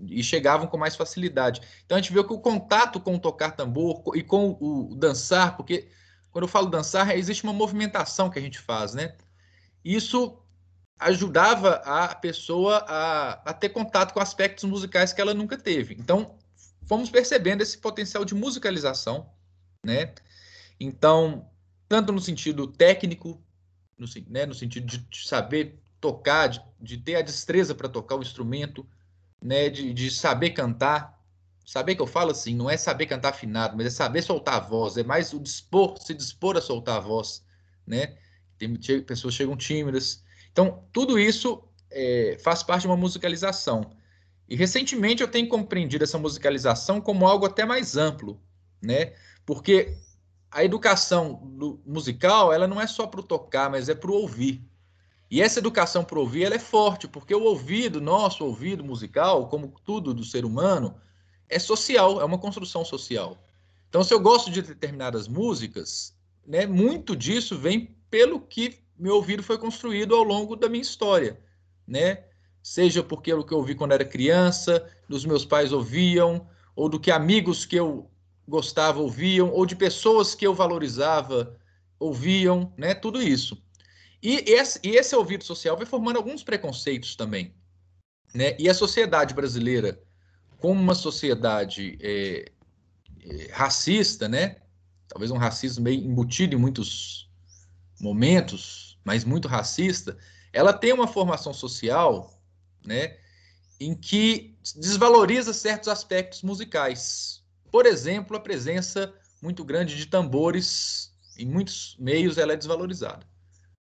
e 0.01 0.23
chegavam 0.23 0.67
com 0.67 0.77
mais 0.77 0.97
facilidade. 0.97 1.61
Então 1.85 1.97
a 1.97 2.01
gente 2.01 2.13
viu 2.13 2.25
que 2.25 2.33
o 2.33 2.41
contato 2.41 2.99
com 2.99 3.15
o 3.15 3.19
tocar 3.19 3.53
tambor 3.53 4.03
e 4.15 4.23
com 4.23 4.57
o 4.61 4.95
dançar, 4.97 5.57
porque 5.57 5.89
quando 6.33 6.45
eu 6.45 6.49
falo 6.49 6.67
dançar, 6.67 7.17
existe 7.17 7.45
uma 7.45 7.53
movimentação 7.53 8.31
que 8.31 8.39
a 8.39 8.43
gente 8.43 8.59
faz, 8.59 8.95
né? 8.95 9.15
Isso 9.85 10.39
ajudava 10.99 11.75
a 11.85 12.15
pessoa 12.15 12.85
a, 12.89 13.51
a 13.51 13.53
ter 13.53 13.69
contato 13.69 14.13
com 14.13 14.21
aspectos 14.21 14.65
musicais 14.65 15.13
que 15.13 15.21
ela 15.21 15.35
nunca 15.35 15.57
teve. 15.57 15.95
Então 15.99 16.37
fomos 16.87 17.11
percebendo 17.11 17.63
esse 17.63 17.79
potencial 17.79 18.25
de 18.25 18.35
musicalização, 18.35 19.31
né? 19.85 20.13
Então, 20.81 21.49
tanto 21.93 22.11
no 22.11 22.21
sentido 22.23 22.67
técnico, 22.67 23.39
no, 23.99 24.07
né, 24.31 24.47
no 24.47 24.55
sentido 24.55 24.87
de 24.87 25.29
saber 25.29 25.79
tocar, 26.01 26.47
de, 26.47 26.63
de 26.81 26.97
ter 26.97 27.17
a 27.17 27.21
destreza 27.21 27.75
para 27.75 27.87
tocar 27.87 28.17
o 28.17 28.23
instrumento, 28.23 28.87
né, 29.43 29.69
de, 29.69 29.93
de 29.93 30.11
saber 30.11 30.53
cantar. 30.53 31.23
Saber 31.67 31.95
que 31.95 32.01
eu 32.01 32.07
falo 32.07 32.31
assim, 32.31 32.55
não 32.55 32.71
é 32.71 32.79
saber 32.79 33.05
cantar 33.05 33.29
afinado, 33.29 33.77
mas 33.77 33.85
é 33.89 33.91
saber 33.91 34.23
soltar 34.23 34.55
a 34.55 34.61
voz, 34.61 34.97
é 34.97 35.05
mais 35.05 35.35
o 35.35 35.39
dispor, 35.39 35.99
se 35.99 36.15
dispor 36.15 36.57
a 36.57 36.63
soltar 36.63 36.97
a 36.97 37.01
voz, 37.01 37.45
né? 37.87 38.17
Tem 38.57 38.75
pessoas 39.03 39.35
chegam 39.35 39.55
tímidas. 39.55 40.25
Então, 40.51 40.83
tudo 40.95 41.19
isso 41.19 41.63
é, 41.91 42.39
faz 42.43 42.63
parte 42.63 42.83
de 42.83 42.87
uma 42.87 42.97
musicalização. 42.97 43.93
E 44.49 44.57
recentemente 44.57 45.21
eu 45.21 45.29
tenho 45.29 45.47
compreendido 45.47 46.05
essa 46.05 46.19
musicalização 46.19 47.03
como 47.03 47.27
algo 47.27 47.45
até 47.45 47.67
mais 47.67 47.99
amplo, 47.99 48.41
né? 48.81 49.13
Porque 49.45 49.99
a 50.53 50.63
educação 50.63 51.41
musical 51.87 52.53
ela 52.53 52.69
não 52.69 52.79
é 52.79 52.87
só 52.87 53.07
para 53.07 53.21
o 53.21 53.25
tocar, 53.25 53.71
mas 53.71 53.89
é 53.89 53.95
para 53.95 54.11
o 54.11 54.15
ouvir. 54.15 54.63
E 55.31 55.41
essa 55.41 55.59
educação 55.59 56.05
para 56.05 56.21
ouvir 56.21 56.45
ela 56.45 56.55
é 56.55 56.59
forte, 56.59 57.09
porque 57.09 57.35
o 57.35 57.45
ouvido, 57.45 58.03
nosso 58.03 58.45
ouvido 58.45 58.85
musical, 58.85 59.49
como 59.49 59.75
tudo 59.83 60.13
do 60.13 60.23
ser 60.23 60.45
humano, 60.45 60.95
é 61.49 61.59
social, 61.59 62.21
é 62.21 62.25
uma 62.25 62.39
construção 62.39 62.85
social. 62.85 63.39
Então, 63.89 64.05
se 64.05 64.13
eu 64.13 64.21
gosto 64.21 64.51
de 64.51 64.61
determinadas 64.61 65.27
músicas, 65.27 66.15
né, 66.47 66.67
muito 66.67 67.17
disso 67.17 67.57
vem 67.57 67.97
pelo 68.11 68.39
que 68.39 68.83
meu 68.99 69.15
ouvido 69.17 69.43
foi 69.43 69.57
construído 69.57 70.15
ao 70.15 70.23
longo 70.23 70.55
da 70.55 70.69
minha 70.69 70.83
história, 70.83 71.41
né? 71.87 72.25
Seja 72.63 73.03
porque 73.03 73.33
o 73.33 73.43
que 73.43 73.55
eu 73.55 73.59
ouvi 73.59 73.75
quando 73.75 73.93
era 73.93 74.05
criança, 74.05 74.87
dos 75.09 75.25
meus 75.25 75.47
pais 75.47 75.73
ouviam, 75.73 76.47
ou 76.77 76.91
do 76.91 77.01
que 77.01 77.11
amigos 77.11 77.65
que 77.65 77.77
eu 77.77 78.11
gostava 78.47 79.01
ouviam, 79.01 79.51
ou 79.51 79.65
de 79.65 79.77
pessoas 79.77 80.35
que 80.35 80.47
eu 80.47 80.55
valorizava 80.55 81.57
ouviam, 81.99 82.73
né? 82.77 82.95
Tudo 82.95 83.23
isso. 83.23 83.63
E 84.23 84.37
esse, 84.51 84.81
e 84.83 84.97
esse 84.97 85.15
ouvido 85.17 85.45
social 85.45 85.77
vai 85.77 85.87
formando 85.87 86.17
alguns 86.17 86.43
preconceitos 86.43 87.17
também, 87.17 87.55
né? 88.35 88.57
E 88.59 88.69
a 88.69 88.75
sociedade 88.75 89.35
brasileira, 89.35 90.01
como 90.59 90.81
uma 90.81 90.95
sociedade 90.95 91.99
é, 92.01 92.51
é, 93.21 93.53
racista, 93.53 94.29
né? 94.29 94.57
Talvez 95.09 95.31
um 95.31 95.37
racismo 95.37 95.85
meio 95.85 96.01
embutido 96.01 96.55
em 96.55 96.59
muitos 96.59 97.31
momentos, 98.01 98.99
mas 99.05 99.25
muito 99.25 99.49
racista, 99.49 100.19
ela 100.53 100.73
tem 100.73 100.93
uma 100.93 101.07
formação 101.07 101.55
social, 101.55 102.39
né, 102.85 103.17
em 103.81 103.95
que 103.95 104.57
desvaloriza 104.77 105.53
certos 105.53 105.89
aspectos 105.89 106.43
musicais. 106.43 107.42
Por 107.73 107.87
exemplo, 107.87 108.37
a 108.37 108.41
presença 108.41 109.13
muito 109.41 109.65
grande 109.65 109.97
de 109.97 110.05
tambores 110.07 111.11
em 111.39 111.47
muitos 111.47 111.97
meios 111.99 112.37
ela 112.37 112.53
é 112.53 112.57
desvalorizada, 112.57 113.27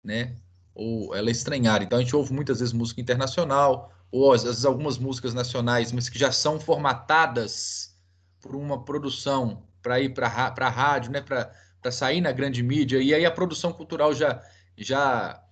né? 0.04 0.36
Ou 0.74 1.14
ela 1.16 1.30
é 1.30 1.32
estranhada. 1.32 1.82
Então 1.82 1.98
a 1.98 2.02
gente 2.02 2.14
ouve 2.14 2.32
muitas 2.34 2.60
vezes 2.60 2.74
música 2.74 3.00
internacional, 3.00 3.90
ou 4.12 4.32
às 4.32 4.44
vezes 4.44 4.66
algumas 4.66 4.98
músicas 4.98 5.32
nacionais, 5.32 5.90
mas 5.90 6.10
que 6.10 6.18
já 6.18 6.30
são 6.30 6.60
formatadas 6.60 7.96
por 8.40 8.54
uma 8.54 8.84
produção 8.84 9.66
para 9.82 9.98
ir 9.98 10.10
para 10.10 10.26
a 10.26 10.68
rádio, 10.68 11.10
né? 11.10 11.22
Para 11.22 11.90
sair 11.90 12.20
na 12.20 12.30
grande 12.30 12.62
mídia, 12.62 13.00
e 13.00 13.14
aí 13.14 13.24
a 13.24 13.30
produção 13.30 13.72
cultural 13.72 14.12
já, 14.12 14.42
já 14.76 15.42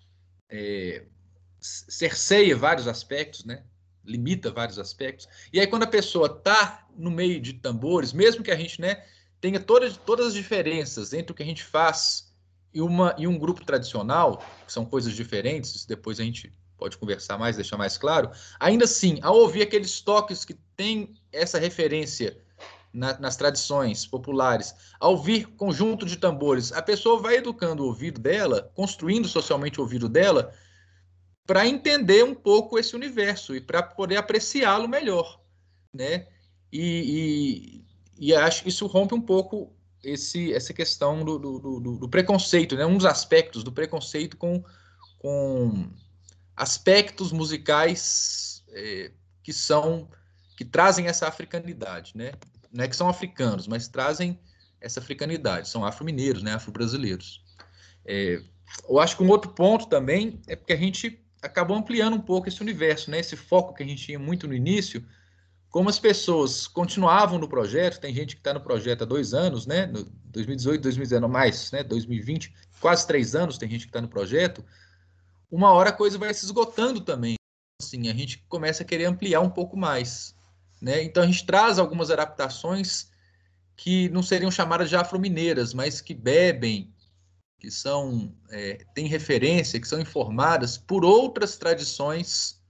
é, 0.50 1.06
cerceia 1.58 2.54
vários 2.54 2.86
aspectos, 2.86 3.46
né? 3.46 3.64
Limita 4.06 4.50
vários 4.50 4.78
aspectos. 4.78 5.28
E 5.52 5.60
aí, 5.60 5.66
quando 5.66 5.82
a 5.82 5.88
pessoa 5.88 6.26
está 6.26 6.86
no 6.96 7.10
meio 7.10 7.40
de 7.40 7.54
tambores, 7.54 8.12
mesmo 8.12 8.42
que 8.42 8.50
a 8.50 8.56
gente 8.56 8.80
né, 8.80 9.04
tenha 9.40 9.60
todas, 9.60 9.96
todas 9.96 10.28
as 10.28 10.34
diferenças 10.34 11.12
entre 11.12 11.32
o 11.32 11.34
que 11.34 11.42
a 11.42 11.46
gente 11.46 11.62
faz 11.62 12.32
e, 12.72 12.80
uma, 12.80 13.14
e 13.18 13.26
um 13.26 13.38
grupo 13.38 13.64
tradicional, 13.64 14.42
que 14.66 14.72
são 14.72 14.84
coisas 14.84 15.14
diferentes, 15.14 15.84
depois 15.84 16.20
a 16.20 16.24
gente 16.24 16.52
pode 16.76 16.96
conversar 16.98 17.38
mais, 17.38 17.56
deixar 17.56 17.76
mais 17.76 17.96
claro, 17.96 18.30
ainda 18.60 18.84
assim, 18.84 19.18
ao 19.22 19.36
ouvir 19.36 19.62
aqueles 19.62 20.00
toques 20.00 20.44
que 20.44 20.54
tem 20.76 21.14
essa 21.32 21.58
referência 21.58 22.38
na, 22.92 23.18
nas 23.18 23.36
tradições 23.36 24.06
populares, 24.06 24.74
ao 24.98 25.12
ouvir 25.12 25.46
conjunto 25.56 26.06
de 26.06 26.16
tambores, 26.16 26.72
a 26.72 26.82
pessoa 26.82 27.20
vai 27.20 27.36
educando 27.36 27.82
o 27.82 27.86
ouvido 27.86 28.20
dela, 28.20 28.70
construindo 28.74 29.28
socialmente 29.28 29.78
o 29.78 29.82
ouvido 29.82 30.08
dela, 30.08 30.52
para 31.46 31.66
entender 31.66 32.24
um 32.24 32.34
pouco 32.34 32.78
esse 32.78 32.96
universo 32.96 33.54
e 33.54 33.60
para 33.60 33.82
poder 33.82 34.16
apreciá-lo 34.16 34.88
melhor, 34.88 35.40
né? 35.94 36.26
E, 36.72 37.84
e, 38.18 38.28
e, 38.28 38.34
acho 38.34 38.66
isso 38.68 38.86
rompe 38.86 39.14
um 39.14 39.20
pouco 39.20 39.72
esse, 40.02 40.52
essa 40.52 40.74
questão 40.74 41.24
do, 41.24 41.38
do, 41.38 41.58
do, 41.80 41.98
do 41.98 42.08
preconceito, 42.08 42.76
né? 42.76 42.84
Um 42.84 42.96
dos 42.96 43.06
aspectos 43.06 43.62
do 43.62 43.72
preconceito 43.72 44.36
com, 44.36 44.64
com 45.18 45.88
aspectos 46.56 47.32
musicais 47.32 48.64
é, 48.70 49.12
que 49.42 49.52
são 49.52 50.08
que 50.56 50.64
trazem 50.64 51.06
essa 51.06 51.28
africanidade, 51.28 52.12
né? 52.14 52.32
não 52.76 52.84
é 52.84 52.88
que 52.88 52.96
são 52.96 53.08
africanos, 53.08 53.66
mas 53.66 53.88
trazem 53.88 54.38
essa 54.80 55.00
africanidade, 55.00 55.68
são 55.68 55.84
afro-mineiros, 55.84 56.42
né, 56.42 56.52
afro-brasileiros. 56.52 57.42
É, 58.04 58.42
eu 58.88 58.98
acho 59.00 59.16
que 59.16 59.22
um 59.22 59.28
outro 59.28 59.52
ponto 59.52 59.86
também 59.86 60.40
é 60.46 60.54
porque 60.54 60.72
a 60.72 60.76
gente 60.76 61.24
acabou 61.42 61.76
ampliando 61.76 62.14
um 62.14 62.20
pouco 62.20 62.48
esse 62.48 62.60
universo, 62.60 63.10
né, 63.10 63.20
esse 63.20 63.36
foco 63.36 63.74
que 63.74 63.82
a 63.82 63.86
gente 63.86 64.04
tinha 64.04 64.18
muito 64.18 64.48
no 64.48 64.54
início, 64.54 65.04
como 65.70 65.88
as 65.88 65.98
pessoas 65.98 66.66
continuavam 66.66 67.38
no 67.38 67.48
projeto, 67.48 68.00
tem 68.00 68.14
gente 68.14 68.34
que 68.34 68.40
está 68.40 68.54
no 68.54 68.60
projeto 68.60 69.02
há 69.02 69.04
dois 69.04 69.34
anos, 69.34 69.66
né, 69.66 69.86
2018, 70.26 70.82
2019, 70.82 71.32
mais, 71.32 71.70
né, 71.70 71.82
2020, 71.82 72.54
quase 72.80 73.06
três 73.06 73.34
anos 73.34 73.58
tem 73.58 73.68
gente 73.68 73.82
que 73.82 73.90
está 73.90 74.00
no 74.00 74.08
projeto, 74.08 74.64
uma 75.50 75.72
hora 75.72 75.90
a 75.90 75.92
coisa 75.92 76.18
vai 76.18 76.32
se 76.34 76.44
esgotando 76.44 77.00
também. 77.00 77.36
Assim, 77.80 78.08
a 78.08 78.14
gente 78.14 78.38
começa 78.48 78.82
a 78.82 78.86
querer 78.86 79.04
ampliar 79.04 79.40
um 79.40 79.50
pouco 79.50 79.76
mais. 79.76 80.34
Né? 80.80 81.02
Então 81.02 81.22
a 81.22 81.26
gente 81.26 81.46
traz 81.46 81.78
algumas 81.78 82.10
adaptações 82.10 83.10
que 83.76 84.08
não 84.08 84.22
seriam 84.22 84.50
chamadas 84.50 84.88
de 84.88 84.96
afro-mineiras, 84.96 85.74
mas 85.74 86.00
que 86.00 86.14
bebem, 86.14 86.92
que 87.66 87.70
são 87.72 88.32
é, 88.48 88.86
têm 88.94 89.08
referência, 89.08 89.80
que 89.80 89.88
são 89.88 90.00
informadas 90.00 90.78
por 90.78 91.04
outras 91.04 91.56
tradições 91.56 92.62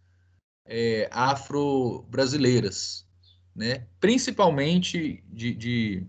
é, 0.65 1.07
afro-brasileiras, 1.13 3.07
né? 3.55 3.87
principalmente 4.01 5.23
de, 5.29 5.55
de 5.55 6.07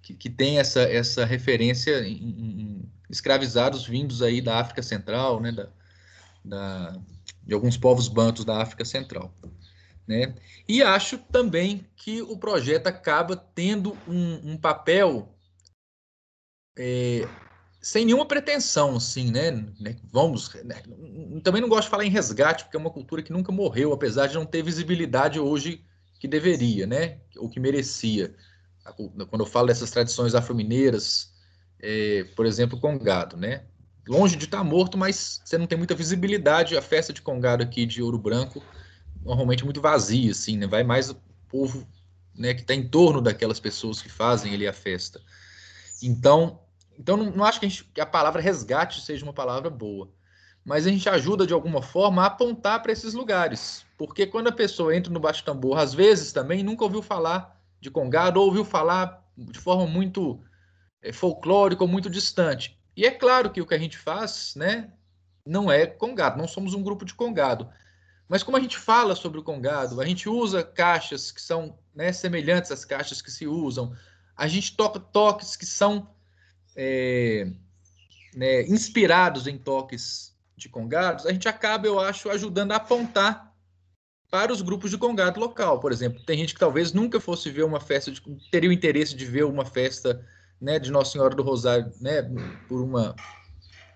que, 0.00 0.14
que, 0.14 0.30
tem 0.30 0.58
essa, 0.58 0.80
essa 0.80 1.26
referência 1.26 2.00
em, 2.00 2.30
em, 2.30 2.92
escravizados 3.10 3.86
vindos 3.86 4.22
aí 4.22 4.40
da 4.40 4.58
África 4.58 4.82
Central, 4.82 5.38
né? 5.38 5.52
da, 5.52 5.68
da, 6.42 6.98
de 7.42 7.52
alguns 7.52 7.76
povos 7.76 8.08
bantos 8.08 8.42
da 8.42 8.62
África 8.62 8.86
Central. 8.86 9.34
Né? 10.08 10.34
E 10.66 10.82
acho 10.82 11.18
também 11.18 11.86
que 11.94 12.22
o 12.22 12.38
projeto 12.38 12.86
acaba 12.86 13.36
tendo 13.36 13.94
um, 14.08 14.52
um 14.52 14.56
papel 14.56 15.36
é, 16.78 17.28
sem 17.80 18.04
nenhuma 18.04 18.26
pretensão, 18.26 18.96
assim, 18.96 19.30
né? 19.30 19.50
né? 19.80 19.96
Vamos. 20.12 20.52
Né? 20.64 20.82
Também 21.42 21.62
não 21.62 21.68
gosto 21.68 21.84
de 21.84 21.90
falar 21.90 22.04
em 22.04 22.10
resgate, 22.10 22.64
porque 22.64 22.76
é 22.76 22.80
uma 22.80 22.90
cultura 22.90 23.22
que 23.22 23.32
nunca 23.32 23.50
morreu, 23.50 23.92
apesar 23.92 24.26
de 24.26 24.34
não 24.34 24.44
ter 24.44 24.62
visibilidade 24.62 25.40
hoje 25.40 25.84
que 26.18 26.28
deveria, 26.28 26.86
né? 26.86 27.18
Ou 27.36 27.48
que 27.48 27.58
merecia. 27.58 28.34
Quando 29.28 29.44
eu 29.44 29.46
falo 29.46 29.68
dessas 29.68 29.90
tradições 29.90 30.34
afro-mineiras, 30.34 31.32
é, 31.80 32.24
por 32.36 32.44
exemplo, 32.44 32.78
Congado, 32.78 33.36
né? 33.36 33.64
Longe 34.06 34.36
de 34.36 34.44
estar 34.44 34.58
tá 34.58 34.64
morto, 34.64 34.98
mas 34.98 35.40
você 35.44 35.56
não 35.56 35.66
tem 35.66 35.78
muita 35.78 35.94
visibilidade. 35.94 36.76
A 36.76 36.82
festa 36.82 37.12
de 37.12 37.22
Congado 37.22 37.62
aqui 37.62 37.86
de 37.86 38.02
Ouro 38.02 38.18
Branco 38.18 38.62
normalmente 39.24 39.64
muito 39.64 39.80
vazia, 39.80 40.32
assim, 40.32 40.58
né? 40.58 40.66
Vai 40.66 40.82
mais 40.82 41.10
o 41.10 41.16
povo 41.48 41.86
né, 42.34 42.54
que 42.54 42.60
está 42.60 42.74
em 42.74 42.86
torno 42.86 43.20
daquelas 43.20 43.60
pessoas 43.60 44.02
que 44.02 44.08
fazem 44.08 44.54
ali 44.54 44.66
a 44.66 44.72
festa. 44.72 45.20
Então, 46.02 46.60
então 47.00 47.16
não, 47.16 47.30
não 47.30 47.44
acho 47.46 47.58
que 47.58 47.64
a, 47.64 47.68
gente, 47.68 47.84
que 47.84 48.00
a, 48.00 48.04
palavra 48.04 48.42
resgate 48.42 49.00
seja 49.00 49.24
uma 49.24 49.32
palavra 49.32 49.70
boa, 49.70 50.12
mas 50.62 50.86
a 50.86 50.90
gente 50.90 51.08
ajuda 51.08 51.46
de 51.46 51.54
alguma 51.54 51.80
forma 51.80 52.22
a 52.22 52.26
apontar 52.26 52.82
para 52.82 52.92
esses 52.92 53.14
lugares, 53.14 53.86
porque 53.96 54.26
quando 54.26 54.48
a 54.48 54.52
pessoa 54.52 54.94
entra 54.94 55.10
no 55.10 55.18
baixo 55.18 55.42
tambor, 55.42 55.78
às 55.78 55.94
vezes 55.94 56.30
também 56.30 56.62
nunca 56.62 56.84
ouviu 56.84 57.00
falar 57.00 57.58
de 57.80 57.90
congado 57.90 58.36
ou 58.36 58.44
ouviu 58.44 58.66
falar 58.66 59.26
de 59.34 59.58
forma 59.58 59.86
muito 59.86 60.44
é, 61.00 61.10
folclórica 61.10 61.82
ou 61.82 61.88
muito 61.88 62.10
distante. 62.10 62.78
E 62.94 63.06
é 63.06 63.10
claro 63.10 63.48
que 63.48 63.62
o 63.62 63.66
que 63.66 63.74
a 63.74 63.78
gente 63.78 63.96
faz, 63.96 64.52
né, 64.54 64.92
não 65.46 65.72
é 65.72 65.86
congado, 65.86 66.36
não 66.36 66.46
somos 66.46 66.74
um 66.74 66.82
grupo 66.82 67.06
de 67.06 67.14
congado, 67.14 67.66
mas 68.28 68.42
como 68.42 68.58
a 68.58 68.60
gente 68.60 68.76
fala 68.76 69.14
sobre 69.14 69.40
o 69.40 69.42
congado, 69.42 69.98
a 70.02 70.04
gente 70.04 70.28
usa 70.28 70.62
caixas 70.62 71.32
que 71.32 71.40
são 71.40 71.78
né, 71.94 72.12
semelhantes 72.12 72.70
às 72.70 72.84
caixas 72.84 73.22
que 73.22 73.30
se 73.30 73.46
usam, 73.46 73.96
a 74.36 74.46
gente 74.46 74.76
toca 74.76 75.00
toques 75.00 75.56
que 75.56 75.64
são 75.64 76.06
é, 76.76 77.50
né, 78.34 78.62
inspirados 78.62 79.46
em 79.46 79.58
toques 79.58 80.34
de 80.56 80.68
congados, 80.68 81.26
a 81.26 81.32
gente 81.32 81.48
acaba, 81.48 81.86
eu 81.86 81.98
acho, 81.98 82.28
ajudando 82.30 82.72
a 82.72 82.76
apontar 82.76 83.50
para 84.30 84.52
os 84.52 84.62
grupos 84.62 84.90
de 84.90 84.98
congado 84.98 85.40
local. 85.40 85.80
Por 85.80 85.90
exemplo, 85.90 86.22
tem 86.24 86.38
gente 86.38 86.54
que 86.54 86.60
talvez 86.60 86.92
nunca 86.92 87.18
fosse 87.18 87.50
ver 87.50 87.64
uma 87.64 87.80
festa, 87.80 88.12
de, 88.12 88.22
teria 88.50 88.70
o 88.70 88.72
interesse 88.72 89.16
de 89.16 89.24
ver 89.24 89.44
uma 89.44 89.64
festa 89.64 90.24
né, 90.60 90.78
de 90.78 90.90
Nossa 90.90 91.12
Senhora 91.12 91.34
do 91.34 91.42
Rosário 91.42 91.90
né, 92.00 92.22
por, 92.68 92.82
uma, 92.82 93.16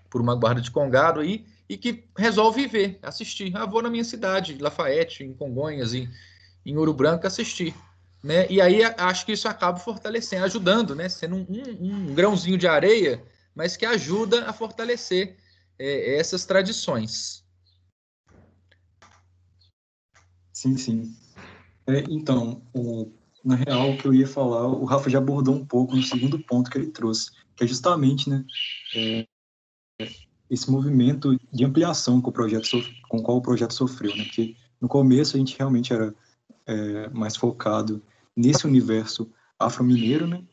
por 0.09 0.19
uma 0.19 0.35
guarda 0.35 0.59
de 0.59 0.71
congado 0.71 1.19
aí, 1.19 1.45
e 1.69 1.77
que 1.77 2.07
resolve 2.17 2.67
ver, 2.67 2.99
assistir. 3.01 3.55
Ah, 3.55 3.65
vou 3.65 3.81
na 3.81 3.89
minha 3.89 4.03
cidade, 4.03 4.57
Lafayette, 4.57 5.23
em 5.23 5.33
Congonhas, 5.33 5.93
em, 5.93 6.09
em 6.65 6.77
Ouro 6.77 6.93
Branco, 6.93 7.25
assistir. 7.25 7.73
Né? 8.25 8.47
E 8.49 8.59
aí 8.59 8.83
acho 8.83 9.23
que 9.23 9.33
isso 9.33 9.47
acaba 9.47 9.77
fortalecendo, 9.77 10.45
ajudando, 10.45 10.95
né? 10.95 11.07
sendo 11.07 11.35
um, 11.35 11.45
um, 11.47 12.09
um 12.09 12.15
grãozinho 12.15 12.57
de 12.57 12.67
areia, 12.67 13.23
mas 13.53 13.77
que 13.77 13.85
ajuda 13.85 14.49
a 14.49 14.51
fortalecer 14.51 15.37
é, 15.77 16.17
essas 16.17 16.43
tradições. 16.43 17.45
Sim, 20.51 20.75
sim. 20.75 21.15
É, 21.85 22.03
então, 22.09 22.63
o, 22.73 23.11
na 23.43 23.57
real, 23.57 23.91
o 23.91 23.97
que 23.97 24.07
eu 24.07 24.13
ia 24.15 24.27
falar, 24.27 24.69
o 24.69 24.85
Rafa 24.85 25.07
já 25.07 25.19
abordou 25.19 25.53
um 25.53 25.63
pouco 25.63 25.95
no 25.95 26.01
segundo 26.01 26.39
ponto 26.39 26.71
que 26.71 26.79
ele 26.79 26.89
trouxe, 26.89 27.29
que 27.55 27.63
é 27.63 27.67
justamente 27.67 28.27
né, 28.27 28.43
é, 28.95 29.27
esse 30.49 30.71
movimento 30.71 31.39
de 31.53 31.63
ampliação 31.63 32.19
com 32.19 32.31
o 32.31 32.33
projeto 32.33 32.83
com 33.07 33.21
qual 33.21 33.37
o 33.37 33.41
projeto 33.43 33.75
sofreu, 33.75 34.15
né? 34.15 34.23
Porque 34.23 34.55
no 34.81 34.87
começo 34.87 35.35
a 35.35 35.39
gente 35.39 35.55
realmente 35.55 35.93
era 35.93 36.11
é, 36.65 37.07
mais 37.09 37.35
focado 37.35 38.01
nesse 38.35 38.65
universo 38.67 39.31
afro-mineiro, 39.57 40.27
né? 40.27 40.43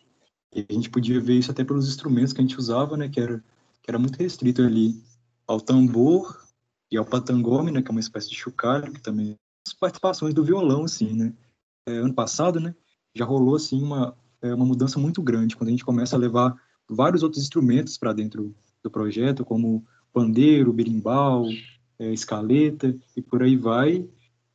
E 0.54 0.64
a 0.68 0.72
gente 0.72 0.90
podia 0.90 1.20
ver 1.20 1.38
isso 1.38 1.50
até 1.50 1.64
pelos 1.64 1.88
instrumentos 1.88 2.32
que 2.32 2.40
a 2.40 2.42
gente 2.42 2.58
usava, 2.58 2.96
né? 2.96 3.08
Que 3.08 3.20
era 3.20 3.42
que 3.82 3.90
era 3.90 3.98
muito 3.98 4.16
restrito 4.16 4.62
ali 4.62 5.02
ao 5.46 5.60
tambor 5.60 6.40
e 6.90 6.96
ao 6.96 7.04
patangome, 7.04 7.72
né? 7.72 7.82
Que 7.82 7.88
é 7.88 7.90
uma 7.90 8.00
espécie 8.00 8.30
de 8.30 8.36
chocalho, 8.36 8.92
que 8.92 9.00
também 9.00 9.36
as 9.66 9.72
participações 9.72 10.34
do 10.34 10.44
violão, 10.44 10.84
assim, 10.84 11.12
né? 11.12 11.32
É, 11.86 11.98
ano 11.98 12.14
passado, 12.14 12.60
né? 12.60 12.74
Já 13.14 13.24
rolou 13.24 13.56
assim 13.56 13.82
uma 13.82 14.16
é, 14.42 14.52
uma 14.52 14.66
mudança 14.66 14.98
muito 14.98 15.22
grande 15.22 15.56
quando 15.56 15.68
a 15.68 15.70
gente 15.70 15.84
começa 15.84 16.16
a 16.16 16.18
levar 16.18 16.54
vários 16.88 17.22
outros 17.22 17.42
instrumentos 17.42 17.96
para 17.96 18.12
dentro 18.12 18.54
do 18.82 18.90
projeto, 18.90 19.44
como 19.44 19.84
pandeiro, 20.12 20.72
berimbau, 20.72 21.46
é, 21.98 22.12
escaleta 22.12 22.94
e 23.16 23.22
por 23.22 23.42
aí 23.42 23.56
vai. 23.56 24.06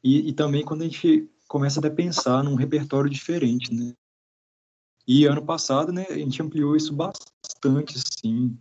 E, 0.04 0.30
e, 0.30 0.34
também 0.34 0.64
quando 0.64 0.82
a 0.82 0.86
gente 0.86 1.28
começa 1.48 1.86
a 1.86 1.92
pensar 1.92 2.44
num 2.44 2.56
repertório 2.56 3.10
diferente, 3.10 3.74
né? 3.74 3.94
E 5.08 5.26
ano 5.26 5.42
passado, 5.42 5.92
né, 5.92 6.06
a 6.10 6.18
gente 6.18 6.42
ampliou 6.42 6.76
isso 6.76 6.94
bastante, 6.94 7.98
assim, 7.98 8.58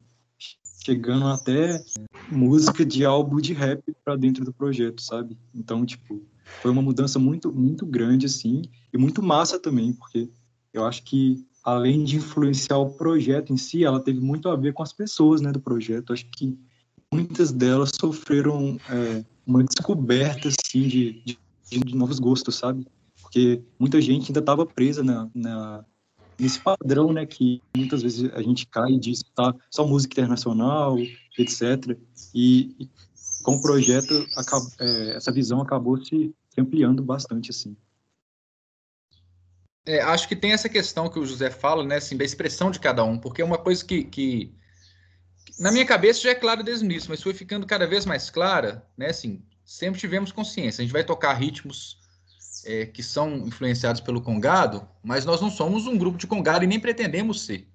chegando 0.85 1.27
até 1.27 1.85
música 2.31 2.85
de 2.85 3.05
álbum 3.05 3.41
de 3.41 3.53
rap 3.53 3.83
para 4.05 4.15
dentro 4.15 4.45
do 4.45 4.53
projeto, 4.53 5.03
sabe? 5.03 5.37
Então, 5.53 5.85
tipo, 5.85 6.25
foi 6.63 6.71
uma 6.71 6.83
mudança 6.83 7.19
muito, 7.19 7.53
muito 7.53 7.85
grande, 7.85 8.27
assim, 8.27 8.63
e 8.93 8.97
muito 8.97 9.21
massa 9.21 9.59
também, 9.59 9.93
porque 9.93 10.31
eu 10.73 10.85
acho 10.85 11.03
que 11.03 11.45
além 11.65 12.05
de 12.05 12.17
influenciar 12.17 12.79
o 12.79 12.93
projeto 12.93 13.53
em 13.53 13.57
si, 13.57 13.85
ela 13.85 13.99
teve 13.99 14.21
muito 14.21 14.49
a 14.49 14.55
ver 14.55 14.73
com 14.73 14.85
as 14.85 14.93
pessoas 14.93 15.41
né, 15.41 15.51
do 15.51 15.59
projeto. 15.59 16.13
Acho 16.13 16.25
que 16.31 16.57
muitas 17.13 17.51
delas 17.51 17.91
sofreram 18.01 18.79
é, 18.89 19.25
uma 19.45 19.65
descoberta 19.65 20.49
assim, 20.49 20.87
de, 20.87 21.23
de, 21.25 21.39
de, 21.71 21.97
novos 21.97 22.19
gostos, 22.19 22.57
sabe? 22.57 22.87
Porque 23.21 23.63
muita 23.79 24.01
gente 24.01 24.31
ainda 24.31 24.41
estava 24.41 24.65
presa 24.65 25.03
na, 25.03 25.29
na, 25.35 25.85
nesse 26.39 26.61
padrão 26.61 27.13
né, 27.13 27.27
que 27.27 27.63
muitas 27.77 28.03
vezes 28.03 28.31
a 28.33 28.43
gente 28.43 28.67
cai 28.67 28.93
e 28.93 28.99
diz 28.99 29.23
tá, 29.35 29.55
só 29.71 29.87
música 29.87 30.15
internacional, 30.15 30.97
etc. 31.39 31.97
E, 32.35 32.77
e 32.79 32.89
com 33.43 33.57
o 33.57 33.61
projeto, 33.61 34.27
é, 34.81 35.17
essa 35.17 35.33
visão 35.33 35.61
acabou 35.61 36.03
se 36.05 36.35
ampliando 36.59 37.03
bastante. 37.03 37.51
assim. 37.51 37.77
É, 39.87 40.01
acho 40.01 40.27
que 40.27 40.35
tem 40.35 40.53
essa 40.53 40.69
questão 40.69 41.09
que 41.09 41.19
o 41.19 41.25
José 41.25 41.49
fala, 41.49 41.85
né, 41.85 41.97
assim, 41.97 42.17
da 42.17 42.25
expressão 42.25 42.73
de 42.73 42.81
cada 42.81 43.05
um, 43.05 43.17
porque 43.17 43.41
é 43.41 43.45
uma 43.45 43.57
coisa 43.57 43.85
que, 43.85 44.03
que, 44.03 44.53
na 45.61 45.71
minha 45.71 45.87
cabeça 45.87 46.21
já 46.21 46.31
é 46.31 46.35
clara 46.35 46.63
desde 46.65 46.85
o 46.85 46.87
início, 46.87 47.09
mas 47.09 47.23
foi 47.23 47.33
ficando 47.33 47.65
cada 47.67 47.87
vez 47.87 48.05
mais 48.05 48.29
clara, 48.29 48.85
né, 48.97 49.11
assim, 49.11 49.41
sempre 49.67 50.01
tivemos 50.01 50.33
consciência. 50.33 50.81
A 50.81 50.85
gente 50.85 50.93
vai 50.93 51.05
tocar 51.05 51.35
ritmos 51.35 51.99
é, 52.65 52.87
que 52.87 53.03
são 53.03 53.47
influenciados 53.47 54.01
pelo 54.01 54.23
congado, 54.23 54.89
mas 55.03 55.25
nós 55.25 55.41
não 55.41 55.51
somos 55.51 55.87
um 55.87 55.99
grupo 55.99 56.17
de 56.17 56.27
congado 56.27 56.65
e 56.65 56.67
nem 56.67 56.81
pretendemos 56.81 57.43
ser. 57.43 57.69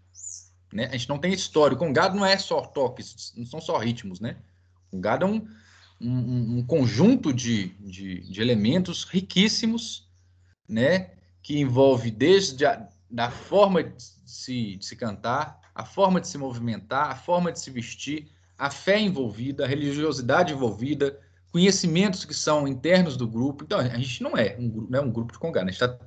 Né? 0.73 0.85
A 0.85 0.93
gente 0.93 1.09
não 1.09 1.19
tem 1.19 1.33
história. 1.33 1.75
O 1.75 1.79
congado 1.79 2.15
não 2.15 2.25
é 2.25 2.37
só 2.37 2.61
toques, 2.61 3.33
não 3.35 3.45
são 3.45 3.59
só 3.59 3.77
ritmos, 3.77 4.21
né? 4.21 4.37
O 4.87 4.95
congado 4.95 5.25
é 5.25 5.27
um, 5.27 5.47
um, 5.99 6.57
um 6.59 6.65
conjunto 6.65 7.33
de, 7.33 7.69
de, 7.79 8.21
de 8.21 8.41
elementos 8.41 9.03
riquíssimos, 9.03 10.09
né? 10.67 11.11
que 11.43 11.59
envolve 11.59 12.09
desde 12.09 12.65
a 12.65 12.87
da 13.11 13.29
forma 13.29 13.83
de 13.83 14.01
se, 14.25 14.77
de 14.77 14.85
se 14.85 14.95
cantar, 14.95 15.59
a 15.75 15.83
forma 15.83 16.21
de 16.21 16.29
se 16.29 16.37
movimentar, 16.37 17.11
a 17.11 17.15
forma 17.15 17.51
de 17.51 17.59
se 17.59 17.69
vestir, 17.69 18.31
a 18.57 18.69
fé 18.69 18.99
envolvida, 18.99 19.65
a 19.65 19.67
religiosidade 19.67 20.53
envolvida, 20.53 21.19
conhecimentos 21.51 22.25
que 22.25 22.33
são 22.33 22.67
internos 22.67 23.17
do 23.17 23.27
grupo. 23.27 23.63
Então, 23.63 23.79
a 23.79 23.97
gente 23.97 24.23
não 24.23 24.37
é 24.37 24.55
um, 24.57 24.87
não 24.89 24.99
é 24.99 25.01
um 25.01 25.11
grupo 25.11 25.33
de 25.33 25.39
congado, 25.39 25.67
a 25.67 25.71
gente 25.71 25.79
tá, 25.79 25.97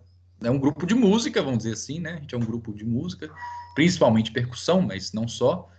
é 0.43 0.51
um 0.51 0.59
grupo 0.59 0.87
de 0.87 0.95
música, 0.95 1.42
vamos 1.42 1.59
dizer 1.59 1.75
assim, 1.75 2.01
né? 2.01 2.14
A 2.14 2.21
gente 2.21 2.35
é 2.35 2.38
um 2.38 2.45
grupo 2.45 2.73
de 2.73 2.85
música, 2.85 3.31
principalmente 3.75 4.33
percussão, 4.33 4.81
mas 4.81 5.12
não 5.12 5.29
só, 5.29 5.71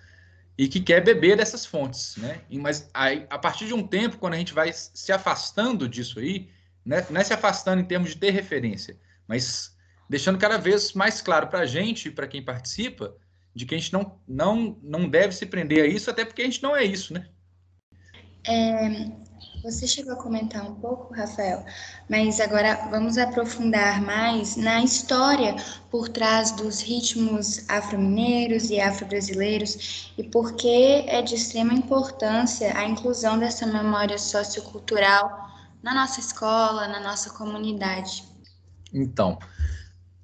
e 0.57 0.67
que 0.67 0.79
quer 0.79 1.03
beber 1.03 1.35
dessas 1.35 1.65
fontes, 1.65 2.15
né? 2.17 2.41
E, 2.49 2.57
mas 2.57 2.89
aí, 2.93 3.25
a 3.29 3.37
partir 3.37 3.65
de 3.67 3.73
um 3.73 3.85
tempo, 3.85 4.17
quando 4.17 4.35
a 4.35 4.37
gente 4.37 4.53
vai 4.53 4.71
se 4.71 5.11
afastando 5.11 5.89
disso 5.89 6.19
aí, 6.19 6.49
né? 6.85 7.05
não 7.09 7.19
é 7.19 7.23
se 7.23 7.33
afastando 7.33 7.81
em 7.81 7.85
termos 7.85 8.11
de 8.11 8.17
ter 8.17 8.31
referência, 8.31 8.97
mas 9.27 9.75
deixando 10.07 10.37
cada 10.37 10.57
vez 10.57 10.93
mais 10.93 11.21
claro 11.21 11.47
para 11.47 11.59
a 11.59 11.65
gente 11.65 12.11
para 12.11 12.27
quem 12.27 12.43
participa 12.43 13.15
de 13.55 13.65
que 13.65 13.73
a 13.73 13.77
gente 13.77 13.91
não, 13.91 14.19
não, 14.27 14.77
não 14.83 15.09
deve 15.09 15.33
se 15.33 15.45
prender 15.45 15.83
a 15.83 15.87
isso, 15.87 16.09
até 16.09 16.23
porque 16.23 16.41
a 16.41 16.45
gente 16.45 16.61
não 16.61 16.75
é 16.75 16.83
isso, 16.83 17.13
né? 17.13 17.27
É, 18.47 19.11
você 19.63 19.87
chegou 19.87 20.13
a 20.13 20.15
comentar 20.15 20.63
um 20.63 20.75
pouco, 20.75 21.13
Rafael, 21.13 21.65
mas 22.09 22.39
agora 22.39 22.87
vamos 22.89 23.17
aprofundar 23.17 24.01
mais 24.01 24.55
na 24.55 24.83
história 24.83 25.55
por 25.89 26.09
trás 26.09 26.51
dos 26.51 26.81
ritmos 26.81 27.67
afro-mineiros 27.69 28.69
e 28.69 28.79
afro-brasileiros 28.79 30.13
e 30.17 30.23
por 30.23 30.55
que 30.55 31.05
é 31.07 31.21
de 31.21 31.35
extrema 31.35 31.73
importância 31.73 32.77
a 32.77 32.85
inclusão 32.85 33.39
dessa 33.39 33.65
memória 33.65 34.17
sociocultural 34.17 35.49
na 35.81 35.93
nossa 35.93 36.19
escola, 36.19 36.87
na 36.87 36.99
nossa 36.99 37.29
comunidade. 37.31 38.23
Então, 38.93 39.37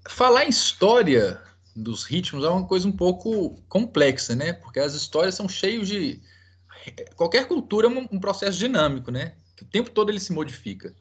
falar 0.07 0.45
história 0.45 1.39
dos 1.75 2.03
ritmos 2.03 2.43
é 2.43 2.49
uma 2.49 2.65
coisa 2.65 2.87
um 2.87 2.91
pouco 2.91 3.55
complexa, 3.69 4.35
né? 4.35 4.53
Porque 4.53 4.79
as 4.79 4.93
histórias 4.93 5.35
são 5.35 5.47
cheias 5.47 5.87
de. 5.87 6.21
Qualquer 7.15 7.47
cultura 7.47 7.87
é 7.87 7.89
um 7.89 8.19
processo 8.19 8.57
dinâmico, 8.57 9.11
né? 9.11 9.33
Que 9.55 9.63
o 9.63 9.67
tempo 9.67 9.89
todo 9.89 10.09
ele 10.09 10.19
se 10.19 10.33
modifica. 10.33 10.93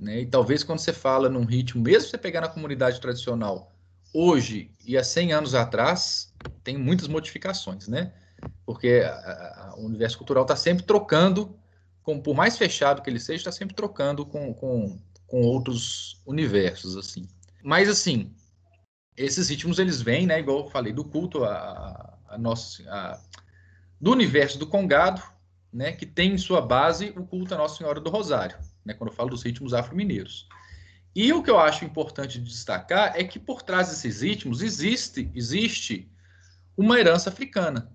Né? 0.00 0.20
E 0.20 0.26
talvez 0.26 0.62
quando 0.62 0.78
você 0.78 0.92
fala 0.92 1.28
num 1.28 1.44
ritmo, 1.44 1.82
mesmo 1.82 2.10
você 2.10 2.18
pegar 2.18 2.42
na 2.42 2.48
comunidade 2.48 3.00
tradicional, 3.00 3.72
hoje 4.12 4.70
e 4.84 4.96
há 4.96 5.02
100 5.02 5.32
anos 5.32 5.54
atrás, 5.54 6.34
tem 6.62 6.76
muitas 6.76 7.08
modificações, 7.08 7.88
né? 7.88 8.12
Porque 8.64 9.02
a, 9.04 9.12
a, 9.12 9.74
o 9.78 9.86
universo 9.86 10.18
cultural 10.18 10.42
está 10.42 10.56
sempre 10.56 10.84
trocando, 10.84 11.58
com, 12.02 12.20
por 12.20 12.34
mais 12.34 12.58
fechado 12.58 13.00
que 13.00 13.08
ele 13.08 13.18
seja, 13.18 13.38
está 13.38 13.52
sempre 13.52 13.74
trocando 13.74 14.26
com, 14.26 14.52
com 14.52 14.98
com 15.26 15.42
outros 15.42 16.20
universos, 16.24 16.96
assim. 16.96 17.28
Mas, 17.62 17.88
assim, 17.88 18.32
esses 19.16 19.48
ritmos, 19.48 19.78
eles 19.78 20.00
vêm, 20.00 20.26
né, 20.26 20.38
igual 20.38 20.60
eu 20.60 20.70
falei, 20.70 20.92
do 20.92 21.04
culto 21.04 21.44
a, 21.44 22.18
a 22.28 22.38
nossa, 22.38 22.82
a, 22.88 23.20
do 24.00 24.12
universo 24.12 24.58
do 24.58 24.66
Congado, 24.66 25.22
né, 25.72 25.92
que 25.92 26.06
tem 26.06 26.32
em 26.32 26.38
sua 26.38 26.60
base 26.60 27.12
o 27.16 27.26
culto 27.26 27.54
a 27.54 27.58
Nossa 27.58 27.76
Senhora 27.76 28.00
do 28.00 28.10
Rosário, 28.10 28.56
né, 28.84 28.94
quando 28.94 29.10
eu 29.10 29.16
falo 29.16 29.30
dos 29.30 29.42
ritmos 29.42 29.74
afro-mineiros. 29.74 30.48
E 31.14 31.32
o 31.32 31.42
que 31.42 31.50
eu 31.50 31.58
acho 31.58 31.84
importante 31.84 32.38
destacar 32.38 33.12
é 33.16 33.24
que 33.24 33.38
por 33.38 33.62
trás 33.62 33.88
desses 33.88 34.20
ritmos 34.20 34.60
existe, 34.60 35.30
existe 35.34 36.10
uma 36.76 36.98
herança 37.00 37.30
africana. 37.30 37.90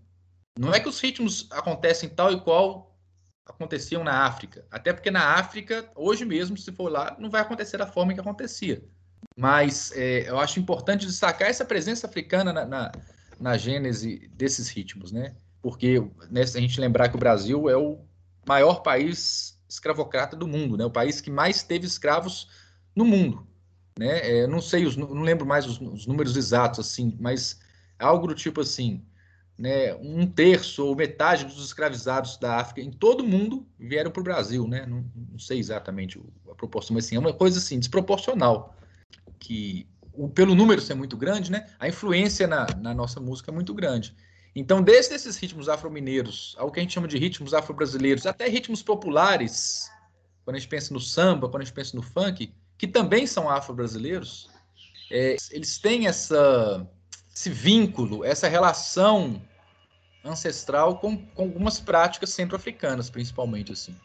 Não 0.60 0.74
é 0.74 0.80
que 0.80 0.90
os 0.90 1.00
ritmos 1.00 1.48
acontecem 1.52 2.10
tal 2.10 2.32
e 2.34 2.42
qual 2.42 2.98
aconteciam 3.46 4.04
na 4.04 4.26
África. 4.26 4.66
Até 4.72 4.92
porque 4.92 5.12
na 5.12 5.36
África, 5.36 5.90
hoje 5.96 6.26
mesmo, 6.26 6.58
se 6.58 6.72
for 6.72 6.92
lá, 6.92 7.16
não 7.20 7.30
vai 7.30 7.42
acontecer 7.42 7.78
da 7.78 7.86
forma 7.86 8.14
que 8.14 8.20
acontecia. 8.20 8.84
Mas 9.38 9.92
é, 9.96 10.28
eu 10.30 10.40
acho 10.40 10.60
importante 10.60 11.06
destacar 11.06 11.48
essa 11.48 11.64
presença 11.64 12.08
africana 12.08 12.52
na, 12.52 12.66
na, 12.66 12.92
na 13.40 13.58
gênese 13.58 14.30
desses 14.34 14.70
ritmos, 14.70 15.12
né? 15.12 15.36
Porque 15.62 16.04
né, 16.30 16.46
se 16.46 16.58
a 16.58 16.62
gente 16.62 16.80
lembrar 16.80 17.10
que 17.10 17.16
o 17.16 17.20
Brasil 17.20 17.70
é 17.70 17.78
o 17.78 18.00
maior 18.48 18.82
país 18.82 19.60
escravocrata 19.70 20.36
do 20.36 20.48
mundo, 20.48 20.76
né? 20.76 20.86
O 20.86 20.92
país 20.92 21.22
que 21.22 21.30
mais 21.30 21.64
teve 21.64 21.86
escravos 21.86 22.50
no 22.96 23.06
mundo, 23.06 23.48
né? 23.98 24.40
É, 24.40 24.48
não 24.48 24.62
sei, 24.62 24.86
os, 24.86 24.98
não 24.98 25.22
lembro 25.22 25.46
mais 25.46 25.66
os, 25.66 25.80
os 25.80 26.06
números 26.06 26.36
exatos, 26.36 26.80
assim, 26.80 27.16
mas 27.20 27.60
algo 27.98 28.28
do 28.28 28.36
tipo 28.36 28.62
assim, 28.62 29.06
né, 29.58 29.94
um 29.96 30.26
terço 30.26 30.86
ou 30.86 30.96
metade 30.96 31.46
dos 31.46 31.64
escravizados 31.64 32.36
da 32.38 32.58
África 32.58 32.82
em 32.82 32.92
todo 32.92 33.22
o 33.22 33.28
mundo 33.28 33.66
vieram 33.80 34.10
para 34.10 34.20
o 34.20 34.24
Brasil, 34.24 34.68
né? 34.68 34.86
Não, 34.86 35.06
não, 35.16 35.40
sei 35.40 35.60
exatamente 35.60 36.20
a 36.50 36.56
proporção, 36.56 36.96
mas 36.96 37.06
assim, 37.06 37.16
é 37.16 37.20
uma 37.20 37.34
coisa 37.34 37.60
assim 37.60 37.80
desproporcional 37.80 38.76
que 39.40 39.88
o, 40.14 40.28
pelo 40.28 40.56
número 40.56 40.82
ser 40.82 40.96
muito 40.96 41.16
grande, 41.16 41.52
né? 41.52 41.68
A 41.80 41.88
influência 41.88 42.48
na, 42.48 42.66
na 42.76 42.94
nossa 42.94 43.20
música 43.20 43.52
é 43.52 43.54
muito 43.54 43.74
grande. 43.74 44.16
Então, 44.56 44.82
desde 44.82 45.16
esses 45.16 45.38
ritmos 45.38 45.70
afro-mineiros, 45.70 46.56
ao 46.58 46.72
que 46.72 46.80
a 46.80 46.84
gente 46.84 46.94
chama 46.94 47.08
de 47.08 47.18
ritmos 47.18 47.54
afro-brasileiros, 47.54 48.26
até 48.26 48.48
ritmos 48.48 48.84
populares, 48.84 49.90
quando 50.44 50.58
a 50.58 50.60
gente 50.60 50.70
pensa 50.70 50.94
no 50.94 51.00
samba, 51.00 51.48
quando 51.48 51.62
a 51.62 51.66
gente 51.66 51.74
pensa 51.74 51.96
no 51.96 52.02
funk, 52.02 52.54
que 52.78 52.88
também 52.88 53.26
são 53.26 53.50
afro-brasileiros, 53.50 54.50
é, 55.10 55.38
eles 55.52 55.78
têm 55.78 56.08
essa, 56.08 56.86
esse 57.34 57.50
vínculo, 57.50 58.26
essa 58.26 58.50
relação 58.50 59.42
ancestral 60.24 61.00
com, 61.00 61.18
com 61.18 61.44
algumas 61.44 61.80
práticas 61.80 62.32
centro-africanas, 62.32 63.10
principalmente 63.10 63.72
assim. 63.72 63.96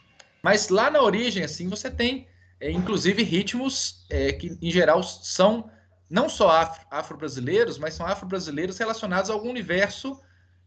Mas 0.43 0.69
lá 0.69 0.91
na 0.91 1.03
origem, 1.03 1.43
assim, 1.43 1.69
você 1.69 1.91
tem, 1.91 2.29
é, 2.61 2.71
inclusive, 2.71 3.25
ritmos 3.25 4.07
é, 4.09 4.33
que, 4.33 4.57
em 4.63 4.71
geral, 4.71 5.03
são 5.03 5.69
não 6.09 6.29
só 6.29 6.49
afro-brasileiros, 6.89 7.75
afro 7.75 7.83
mas 7.83 7.95
são 7.95 8.07
afro-brasileiros 8.07 8.79
relacionados 8.79 9.29
a 9.29 9.33
algum 9.33 9.51
universo 9.51 10.21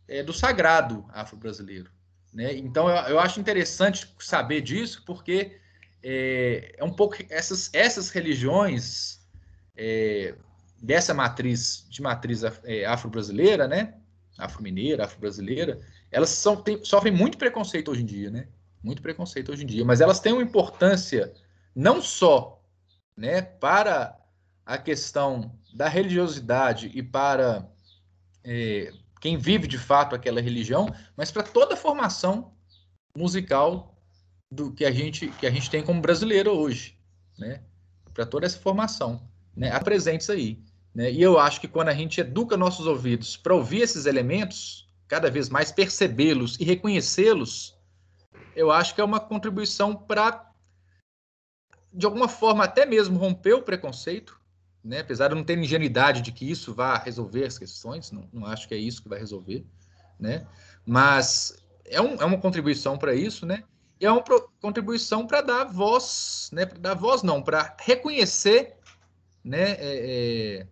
é, 0.10 0.24
do 0.24 0.34
sagrado 0.34 1.06
afro-brasileiro. 1.10 1.90
Né? 2.34 2.56
Então, 2.58 2.90
eu, 2.90 2.96
eu 3.10 3.20
acho 3.20 3.40
interessante 3.40 4.14
saber 4.20 4.62
disso, 4.62 5.04
porque 5.06 5.60
é, 6.04 6.76
é 6.78 6.84
um 6.84 6.92
pouco 6.92 7.16
essas, 7.30 7.70
essas 7.74 8.10
religiões 8.10 9.22
é, 9.78 10.36
dessa 10.82 11.14
matriz, 11.14 11.86
de 11.90 12.02
matriz 12.02 12.44
é, 12.64 12.86
afro-brasileira, 12.86 13.68
né? 13.68 13.94
afro-mineira, 14.38 15.06
afro-brasileira, 15.06 15.80
elas 16.10 16.30
são, 16.30 16.56
tem, 16.56 16.84
sofrem 16.84 17.14
muito 17.14 17.38
preconceito 17.38 17.92
hoje 17.92 18.02
em 18.02 18.06
dia, 18.06 18.32
né? 18.32 18.48
Muito 18.82 19.02
preconceito 19.02 19.52
hoje 19.52 19.64
em 19.64 19.68
dia, 19.68 19.84
mas 19.84 20.00
elas 20.00 20.22
têm 20.22 20.32
uma 20.32 20.42
importância 20.42 21.34
não 21.76 22.02
só 22.02 22.64
né, 23.16 23.42
para 23.42 24.18
a 24.66 24.78
questão 24.78 25.54
da 25.74 25.90
religiosidade 25.90 26.90
e 26.94 27.04
para 27.04 27.70
é, 28.44 28.94
quem 29.20 29.38
vive 29.38 29.68
de 29.68 29.78
fato 29.78 30.16
aquela 30.16 30.42
religião, 30.42 30.94
mas 31.16 31.32
para 31.32 31.44
toda 31.44 31.74
a 31.74 31.78
formação 31.78 32.54
musical 33.16 33.96
do 34.52 34.72
que 34.72 34.86
a 34.86 34.92
gente 34.92 35.28
que 35.40 35.46
a 35.46 35.52
gente 35.52 35.70
tem 35.70 35.84
como 35.84 36.02
brasileiro 36.02 36.52
hoje, 36.52 36.98
né? 37.38 37.62
Para 38.14 38.26
toda 38.26 38.46
essa 38.46 38.60
formação, 38.60 39.22
né? 39.56 39.72
Há 39.72 39.80
presentes 39.80 40.30
aí, 40.30 40.60
né? 40.94 41.12
E 41.12 41.22
eu 41.22 41.38
acho 41.38 41.62
que 41.62 41.68
quando 41.68 41.90
a 41.90 41.94
gente 41.94 42.22
educa 42.22 42.58
nossos 42.58 42.88
ouvidos 42.88 43.38
para 43.38 43.54
ouvir 43.54 43.82
esses 43.82 44.06
elementos, 44.06 44.88
cada 45.08 45.30
vez 45.30 45.50
mais 45.50 45.72
percebê-los 45.72 46.60
e 46.60 46.64
reconhecê-los, 46.64 47.78
eu 48.56 48.72
acho 48.72 48.96
que 48.96 49.02
é 49.02 49.04
uma 49.04 49.20
contribuição 49.20 49.96
para 49.96 50.48
de 51.92 52.06
alguma 52.06 52.28
forma 52.28 52.64
até 52.64 52.86
mesmo 52.86 53.18
romper 53.18 53.54
o 53.54 53.64
preconceito, 53.64 54.40
né? 54.84 55.00
apesar 55.00 55.30
de 55.30 55.36
não 55.36 55.44
ter 55.44 55.58
ingenuidade 55.58 56.22
de 56.22 56.32
que 56.32 56.50
isso 56.50 56.74
vá 56.74 56.98
resolver 56.98 57.46
as 57.46 57.58
questões, 57.58 58.12
não, 58.12 58.28
não 58.32 58.46
acho 58.46 58.68
que 58.68 58.74
é 58.74 58.78
isso 58.78 59.02
que 59.02 59.10
vai 59.10 59.20
resolver, 59.20 59.66
né? 60.20 60.48
mas 60.86 61.56
é, 61.86 62.02
um, 62.02 62.16
é 62.16 62.26
uma 62.26 62.40
contribuição 62.40 62.98
para 62.98 63.14
isso, 63.14 63.46
né? 63.46 63.64
E 64.00 64.06
é 64.06 64.12
uma 64.12 64.24
pro, 64.24 64.50
contribuição 64.62 65.28
para 65.28 65.42
dar 65.42 65.66
voz, 65.66 66.50
né? 66.54 66.66
Para 66.66 66.80
dar 66.80 66.94
voz 66.94 67.22
não, 67.22 67.42
para 67.42 67.76
reconhecer, 67.82 68.78
né? 69.44 69.72
É, 69.74 70.68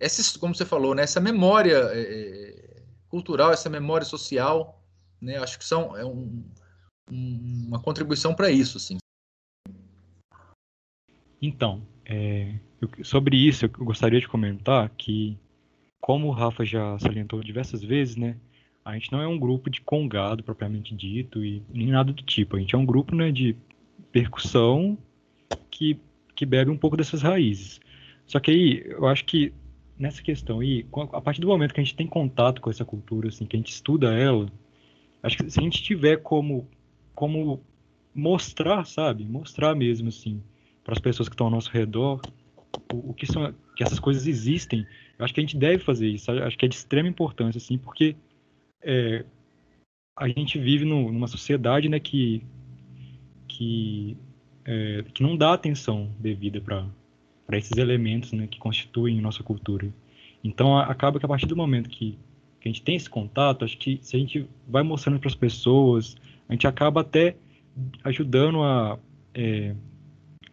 é, 0.00 0.08
como 0.38 0.54
você 0.54 0.66
falou, 0.66 0.94
né? 0.94 1.02
Essa 1.02 1.20
memória 1.20 1.76
é, 1.92 2.00
é, 2.00 2.82
cultural, 3.08 3.52
essa 3.52 3.70
memória 3.70 4.04
social, 4.04 4.82
né? 5.20 5.38
Acho 5.38 5.58
que 5.58 5.64
são 5.64 5.96
é 5.96 6.04
um, 6.04 6.44
um, 7.10 7.64
uma 7.68 7.80
contribuição 7.80 8.34
para 8.34 8.50
isso, 8.50 8.76
assim. 8.76 8.98
Então, 11.40 11.86
é, 12.04 12.58
eu, 12.80 13.04
sobre 13.04 13.36
isso 13.36 13.64
eu 13.64 13.70
gostaria 13.84 14.20
de 14.20 14.28
comentar 14.28 14.88
que, 14.90 15.36
como 16.00 16.28
o 16.28 16.32
Rafa 16.32 16.64
já 16.64 16.98
salientou 16.98 17.42
diversas 17.42 17.82
vezes, 17.82 18.16
né? 18.16 18.36
A 18.84 18.94
gente 18.94 19.12
não 19.12 19.20
é 19.20 19.28
um 19.28 19.38
grupo 19.38 19.68
de 19.68 19.80
congado 19.82 20.42
propriamente 20.42 20.94
dito 20.94 21.44
e 21.44 21.62
nem 21.68 21.88
nada 21.88 22.12
do 22.12 22.22
tipo. 22.22 22.56
A 22.56 22.60
gente 22.60 22.74
é 22.74 22.78
um 22.78 22.86
grupo 22.86 23.14
né, 23.14 23.30
de 23.30 23.54
percussão 24.10 24.96
que, 25.70 26.00
que 26.34 26.46
bebe 26.46 26.70
um 26.70 26.76
pouco 26.76 26.96
dessas 26.96 27.20
raízes. 27.20 27.80
Só 28.26 28.40
que 28.40 28.50
aí, 28.50 28.82
eu 28.86 29.06
acho 29.06 29.24
que 29.26 29.52
nessa 29.98 30.22
questão 30.22 30.60
aí, 30.60 30.86
a 31.12 31.20
partir 31.20 31.40
do 31.40 31.48
momento 31.48 31.74
que 31.74 31.80
a 31.80 31.84
gente 31.84 31.96
tem 31.96 32.06
contato 32.06 32.60
com 32.60 32.70
essa 32.70 32.84
cultura, 32.84 33.28
assim, 33.28 33.44
que 33.44 33.56
a 33.56 33.58
gente 33.58 33.72
estuda 33.72 34.14
ela, 34.14 34.50
acho 35.22 35.36
que 35.36 35.50
se 35.50 35.58
a 35.58 35.62
gente 35.62 35.82
tiver 35.82 36.18
como, 36.18 36.68
como 37.14 37.60
mostrar, 38.14 38.86
sabe? 38.86 39.24
Mostrar 39.24 39.74
mesmo, 39.74 40.08
assim, 40.08 40.42
para 40.84 40.94
as 40.94 41.00
pessoas 41.00 41.28
que 41.28 41.34
estão 41.34 41.48
ao 41.48 41.52
nosso 41.52 41.70
redor, 41.70 42.20
o, 42.92 43.14
que 43.14 43.26
são 43.26 43.54
que 43.76 43.82
essas 43.82 43.98
coisas 43.98 44.26
existem. 44.26 44.86
Eu 45.18 45.24
acho 45.24 45.34
que 45.34 45.40
a 45.40 45.42
gente 45.42 45.56
deve 45.56 45.78
fazer 45.78 46.08
isso. 46.08 46.30
Eu 46.30 46.44
acho 46.44 46.56
que 46.58 46.64
é 46.64 46.68
de 46.68 46.74
extrema 46.74 47.08
importância, 47.08 47.58
assim, 47.58 47.78
porque 47.78 48.16
é, 48.82 49.24
a 50.16 50.28
gente 50.28 50.58
vive 50.58 50.84
no, 50.84 51.12
numa 51.12 51.28
sociedade, 51.28 51.88
né, 51.88 52.00
que 52.00 52.42
que 53.46 54.16
é, 54.64 55.04
que 55.14 55.22
não 55.22 55.36
dá 55.36 55.54
atenção 55.54 56.10
devida 56.18 56.60
para 56.60 56.86
para 57.46 57.56
esses 57.56 57.78
elementos, 57.78 58.32
né, 58.32 58.46
que 58.46 58.58
constituem 58.58 59.20
nossa 59.22 59.42
cultura. 59.42 59.88
Então 60.44 60.76
a, 60.76 60.84
acaba 60.84 61.18
que 61.18 61.24
a 61.24 61.28
partir 61.28 61.46
do 61.46 61.56
momento 61.56 61.88
que, 61.88 62.18
que 62.60 62.68
a 62.68 62.72
gente 62.72 62.82
tem 62.82 62.94
esse 62.94 63.08
contato, 63.08 63.64
acho 63.64 63.78
que 63.78 63.98
se 64.02 64.16
a 64.16 64.18
gente 64.18 64.46
vai 64.66 64.82
mostrando 64.82 65.18
para 65.18 65.28
as 65.28 65.34
pessoas, 65.34 66.14
a 66.46 66.52
gente 66.52 66.66
acaba 66.66 67.00
até 67.00 67.36
ajudando 68.04 68.62
a 68.62 68.98
é, 69.34 69.74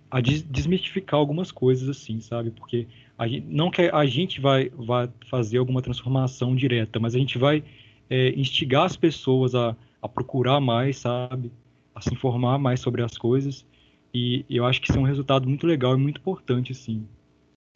a 0.10 0.22
desmistificar 0.22 1.20
algumas 1.20 1.52
coisas 1.52 1.89
assim, 1.89 2.22
sabe? 2.22 2.52
Porque 2.52 2.88
a 3.18 3.28
gente, 3.28 3.48
não 3.48 3.70
que 3.70 3.82
a 3.82 4.06
gente 4.06 4.39
vai, 4.39 4.70
vai 4.70 5.10
fazer 5.30 5.58
alguma 5.58 5.82
transformação 5.82 6.56
direta, 6.56 7.00
mas 7.00 7.15
a 7.15 7.20
gente 7.20 7.38
vai 7.38 7.63
é, 8.10 8.30
instigar 8.30 8.84
as 8.84 8.96
pessoas 8.96 9.56
a, 9.56 9.76
a 10.02 10.08
procurar 10.08 10.60
mais, 10.60 10.98
sabe? 10.98 11.52
A 11.94 12.02
se 12.02 12.13
informar 12.13 12.58
mais 12.58 12.80
sobre 12.80 13.02
as 13.02 13.18
coisas. 13.18 13.65
E 14.13 14.46
eu 14.50 14.65
acho 14.65 14.82
que 14.82 14.89
isso 14.89 14.98
é 14.98 15.02
um 15.02 15.06
resultado 15.06 15.48
muito 15.48 15.68
legal 15.68 15.94
e 15.96 16.00
muito 16.00 16.20
importante, 16.20 16.72
assim, 16.72 17.06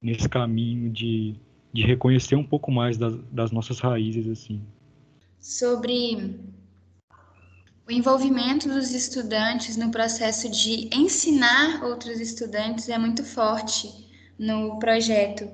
nesse 0.02 0.30
caminho 0.30 0.90
de, 0.90 1.36
de 1.74 1.84
reconhecer 1.84 2.36
um 2.36 2.44
pouco 2.44 2.72
mais 2.72 2.98
das, 2.98 3.18
das 3.32 3.52
nossas 3.52 3.80
raízes, 3.80 4.28
assim. 4.28 4.62
Sobre 5.40 6.40
o 7.90 7.92
envolvimento 7.92 8.70
dos 8.70 8.92
estudantes 8.92 9.76
no 9.76 9.90
processo 9.90 10.48
de 10.48 10.88
ensinar 10.94 11.84
outros 11.84 12.20
estudantes 12.20 12.88
é 12.88 13.00
muito 13.00 13.24
forte 13.24 14.08
no 14.38 14.78
projeto. 14.78 15.50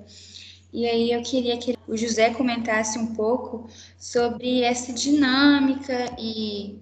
E 0.73 0.85
aí 0.85 1.13
eu 1.13 1.23
queria 1.23 1.57
que 1.57 1.77
o 1.87 1.95
José 1.95 2.31
comentasse 2.31 2.99
um 2.99 3.15
pouco 3.15 3.69
sobre 3.97 4.63
essa 4.63 4.91
dinâmica 4.91 6.13
e 6.19 6.77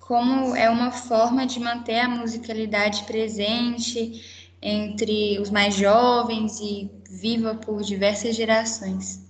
como 0.00 0.56
é 0.56 0.70
uma 0.70 0.90
forma 0.90 1.46
de 1.46 1.60
manter 1.60 2.00
a 2.00 2.08
musicalidade 2.08 3.04
presente 3.04 4.48
entre 4.62 5.38
os 5.38 5.50
mais 5.50 5.74
jovens 5.74 6.58
e 6.60 6.90
viva 7.10 7.54
por 7.54 7.82
diversas 7.82 8.34
gerações 8.34 9.22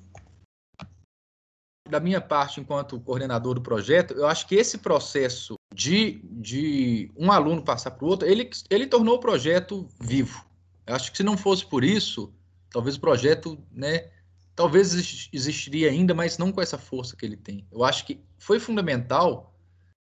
da 1.94 2.00
minha 2.00 2.20
parte, 2.20 2.60
enquanto 2.60 2.98
coordenador 2.98 3.54
do 3.54 3.60
projeto, 3.60 4.14
eu 4.14 4.26
acho 4.26 4.48
que 4.48 4.56
esse 4.56 4.78
processo 4.78 5.54
de, 5.74 6.20
de 6.22 7.10
um 7.16 7.32
aluno 7.32 7.60
passar 7.60 7.90
para 7.90 8.04
o 8.04 8.08
outro, 8.08 8.28
ele, 8.28 8.48
ele 8.70 8.86
tornou 8.86 9.16
o 9.16 9.20
projeto 9.20 9.88
vivo. 10.00 10.46
Eu 10.86 10.94
acho 10.94 11.10
que 11.10 11.16
se 11.16 11.24
não 11.24 11.36
fosse 11.36 11.66
por 11.66 11.82
isso, 11.82 12.32
talvez 12.70 12.96
o 12.96 13.00
projeto, 13.00 13.58
né, 13.72 14.10
talvez 14.54 15.28
existiria 15.32 15.90
ainda, 15.90 16.14
mas 16.14 16.38
não 16.38 16.52
com 16.52 16.62
essa 16.62 16.78
força 16.78 17.16
que 17.16 17.26
ele 17.26 17.36
tem. 17.36 17.66
Eu 17.72 17.82
acho 17.82 18.06
que 18.06 18.20
foi 18.38 18.60
fundamental, 18.60 19.52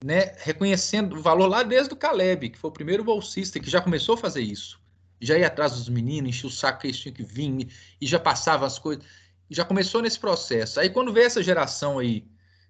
né, 0.05 0.37
reconhecendo 0.39 1.17
o 1.17 1.23
valor 1.23 1.49
lá 1.49 1.65
desde 1.65 1.93
o 1.93 1.97
Caleb, 1.97 2.51
que 2.51 2.59
foi 2.59 2.71
o 2.71 2.73
primeiro 2.73 3.03
bolsista 3.03 3.59
que 3.59 3.69
já 3.69 3.81
começou 3.81 4.15
a 4.15 4.19
fazer 4.19 4.43
isso. 4.43 4.81
Já 5.21 5.37
ia 5.37 5.49
atrás 5.49 5.73
dos 5.73 5.89
meninos, 5.89 6.31
enchia 6.31 6.49
o 6.49 6.53
saco 6.53 6.83
que 6.83 6.87
eles 6.87 7.01
tinham 7.01 7.15
que 7.15 7.25
vir, 7.25 7.69
e 8.01 8.07
já 8.07 8.21
passava 8.21 8.65
as 8.65 8.79
coisas 8.79 9.05
já 9.51 9.65
começou 9.65 10.03
nesse 10.03 10.19
processo. 10.21 10.79
Aí 10.79 10.91
quando 10.91 11.13
vê 11.13 11.23
essa 11.23 11.43
geração 11.43 11.99
aí, 11.99 12.27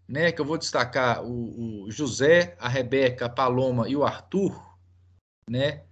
né, 0.08 0.32
que 0.32 0.40
eu 0.40 0.44
vou 0.44 0.56
destacar 0.56 1.22
o, 1.22 1.84
o 1.84 1.90
José, 1.90 2.56
a 2.58 2.68
Rebeca, 2.68 3.26
a 3.26 3.28
Paloma 3.28 3.88
e 3.88 3.94
o 3.94 4.04
Arthur, 4.04 4.58
né, 5.48 5.82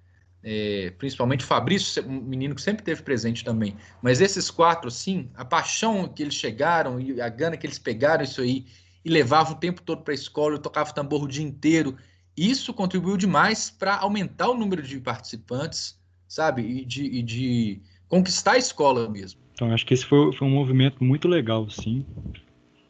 é, 0.43 0.93
principalmente 0.97 1.45
o 1.45 1.47
Fabrício, 1.47 2.07
um 2.07 2.21
menino 2.21 2.55
que 2.55 2.63
sempre 2.63 2.85
teve 2.85 3.03
presente 3.03 3.45
também. 3.45 3.77
Mas 4.01 4.21
esses 4.21 4.51
quatro, 4.51 4.89
assim, 4.89 5.29
a 5.35 5.45
paixão 5.45 6.09
que 6.09 6.23
eles 6.23 6.35
chegaram 6.35 7.01
e 7.01 7.21
a 7.21 7.29
gana 7.29 7.57
que 7.57 7.67
eles 7.67 7.79
pegaram 7.79 8.23
isso 8.23 8.41
aí 8.41 8.65
e 9.05 9.11
levavam 9.11 9.55
o 9.55 9.59
tempo 9.59 9.83
todo 9.83 10.03
para 10.03 10.13
a 10.13 10.15
escola, 10.15 10.55
eu 10.55 10.61
tocava 10.61 10.93
tambor 10.93 11.25
o 11.25 11.29
dia 11.29 11.45
inteiro. 11.45 11.97
Isso 12.37 12.73
contribuiu 12.73 13.17
demais 13.17 13.71
para 13.71 13.97
aumentar 13.97 14.49
o 14.49 14.57
número 14.57 14.83
de 14.83 15.01
participantes, 15.01 15.99
sabe, 16.29 16.63
e 16.63 16.85
de, 16.85 17.05
e 17.05 17.23
de 17.23 17.83
conquistar 18.09 18.53
a 18.53 18.59
escola 18.59 19.09
mesmo. 19.09 19.41
Então, 19.55 19.73
acho 19.73 19.85
que 19.85 19.95
esse 19.95 20.05
foi, 20.05 20.33
foi 20.33 20.47
um 20.47 20.51
movimento 20.51 21.03
muito 21.03 21.27
legal, 21.27 21.69
sim, 21.71 22.05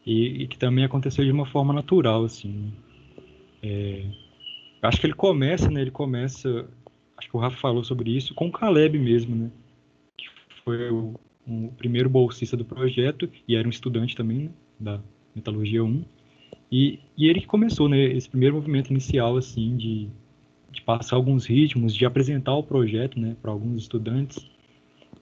e, 0.06 0.42
e, 0.42 0.46
que 0.46 0.56
também 0.56 0.84
aconteceu 0.84 1.24
de 1.24 1.32
uma 1.32 1.46
forma 1.46 1.74
natural, 1.74 2.24
assim. 2.24 2.72
É, 3.62 4.04
acho 4.82 5.00
que 5.00 5.06
ele 5.06 5.14
começa, 5.14 5.68
né? 5.68 5.82
Ele 5.82 5.90
começa, 5.90 6.68
acho 7.16 7.28
que 7.28 7.36
o 7.36 7.40
Rafa 7.40 7.56
falou 7.56 7.82
sobre 7.82 8.16
isso, 8.16 8.34
com 8.34 8.46
o 8.46 8.52
Caleb 8.52 8.98
mesmo, 8.98 9.34
né? 9.34 9.50
Que 10.16 10.26
foi 10.64 10.90
o, 10.90 11.14
o 11.46 11.72
primeiro 11.76 12.08
bolsista 12.08 12.56
do 12.56 12.64
projeto 12.64 13.28
e 13.48 13.56
era 13.56 13.66
um 13.66 13.70
estudante 13.70 14.14
também 14.14 14.38
né? 14.38 14.50
da 14.78 15.00
Metalurgia 15.34 15.82
1. 15.82 16.04
E, 16.70 17.00
e 17.18 17.28
ele 17.28 17.40
que 17.40 17.46
começou, 17.46 17.88
né? 17.88 18.00
Esse 18.00 18.28
primeiro 18.28 18.54
movimento 18.54 18.90
inicial, 18.90 19.36
assim, 19.36 19.76
de, 19.76 20.08
de 20.70 20.82
passar 20.82 21.16
alguns 21.16 21.46
ritmos, 21.46 21.94
de 21.94 22.06
apresentar 22.06 22.54
o 22.54 22.62
projeto, 22.62 23.18
né? 23.18 23.36
Para 23.42 23.50
alguns 23.50 23.82
estudantes 23.82 24.48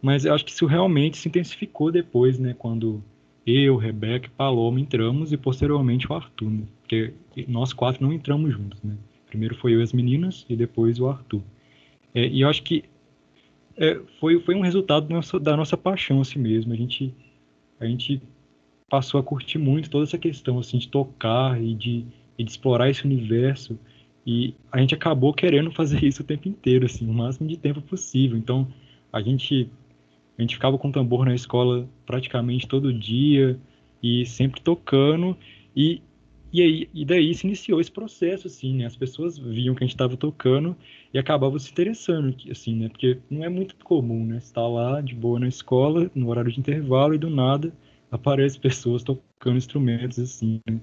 mas 0.05 0.27
eu 0.27 0.35
acho 0.35 0.45
que 0.45 0.51
isso 0.51 0.67
realmente 0.67 1.17
se 1.17 1.29
intensificou 1.29 1.91
depois, 1.91 2.39
né? 2.39 2.55
Quando 2.59 3.03
eu, 3.47 3.77
Rebeca 3.77 4.27
e 4.27 4.31
Paloma 4.31 4.81
entramos 4.81 5.33
e 5.33 5.37
posteriormente 5.37 6.11
o 6.11 6.15
Arthur, 6.15 6.51
né? 6.51 6.63
Porque 6.81 7.13
nós 7.47 7.73
quatro 7.73 8.03
não 8.03 8.13
entramos 8.13 8.53
juntos, 8.53 8.83
né? 8.83 8.97
Primeiro 9.27 9.57
foi 9.57 9.75
eu 9.75 9.81
e 9.81 9.83
as 9.83 9.93
meninas 9.93 10.47
e 10.49 10.57
depois 10.57 10.99
o 10.99 11.09
Arthur. 11.09 11.43
É, 12.15 12.27
e 12.27 12.41
eu 12.41 12.49
acho 12.49 12.63
que 12.63 12.85
é, 13.77 14.01
foi, 14.21 14.41
foi 14.41 14.55
um 14.55 14.61
resultado 14.61 15.09
da 15.09 15.15
nossa, 15.15 15.41
da 15.41 15.57
nossa 15.57 15.77
paixão 15.77 16.21
assim 16.21 16.39
mesmo. 16.39 16.73
A 16.73 16.77
gente, 16.77 17.13
a 17.81 17.87
gente 17.87 18.23
passou 18.89 19.19
a 19.19 19.23
curtir 19.23 19.59
muito 19.59 19.91
toda 19.91 20.05
essa 20.05 20.19
questão 20.19 20.59
assim 20.59 20.79
de 20.79 20.89
tocar 20.89 21.61
e 21.61 21.75
de, 21.75 22.07
e 22.39 22.45
de 22.45 22.51
explorar 22.51 22.89
esse 22.89 23.05
universo. 23.05 23.79
E 24.27 24.55
a 24.73 24.79
gente 24.79 24.95
acabou 24.95 25.35
querendo 25.35 25.71
fazer 25.71 26.03
isso 26.05 26.23
o 26.23 26.25
tempo 26.25 26.49
inteiro, 26.49 26.87
assim, 26.87 27.09
o 27.09 27.13
máximo 27.13 27.49
de 27.49 27.59
tempo 27.59 27.83
possível. 27.83 28.39
Então, 28.39 28.67
a 29.13 29.21
gente 29.21 29.69
a 30.39 30.43
gente 30.43 30.55
ficava 30.55 30.79
com 30.79 30.91
tambor 30.91 31.25
na 31.25 31.35
escola 31.35 31.89
praticamente 32.07 32.67
todo 32.67 32.93
dia 32.93 33.59
e 34.03 34.27
sempre 34.27 34.61
tocando 34.61 35.37
e 35.75 36.03
e 36.53 36.63
aí 36.63 36.89
e 36.95 37.05
daí 37.05 37.35
se 37.35 37.47
iniciou 37.47 37.81
esse 37.81 37.91
processo 37.91 38.47
assim, 38.47 38.77
né? 38.77 38.87
As 38.87 38.97
pessoas 38.97 39.37
viam 39.37 39.75
que 39.75 39.83
a 39.83 39.87
gente 39.87 39.95
estava 39.95 40.17
tocando 40.17 40.77
e 41.13 41.19
acabavam 41.19 41.59
se 41.59 41.71
interessando, 41.71 42.37
assim, 42.49 42.77
né? 42.77 42.89
Porque 42.89 43.19
não 43.29 43.45
é 43.45 43.49
muito 43.49 43.75
comum, 43.85 44.25
né? 44.25 44.37
Estar 44.37 44.67
lá 44.69 45.01
de 45.01 45.15
boa 45.15 45.41
na 45.41 45.49
escola, 45.49 46.11
no 46.15 46.29
horário 46.29 46.53
de 46.53 46.61
intervalo 46.61 47.15
e 47.15 47.19
do 47.19 47.29
nada 47.29 47.73
aparecem 48.11 48.61
pessoas 48.61 49.03
tocando 49.03 49.57
instrumentos 49.57 50.19
assim, 50.21 50.61
né? 50.69 50.81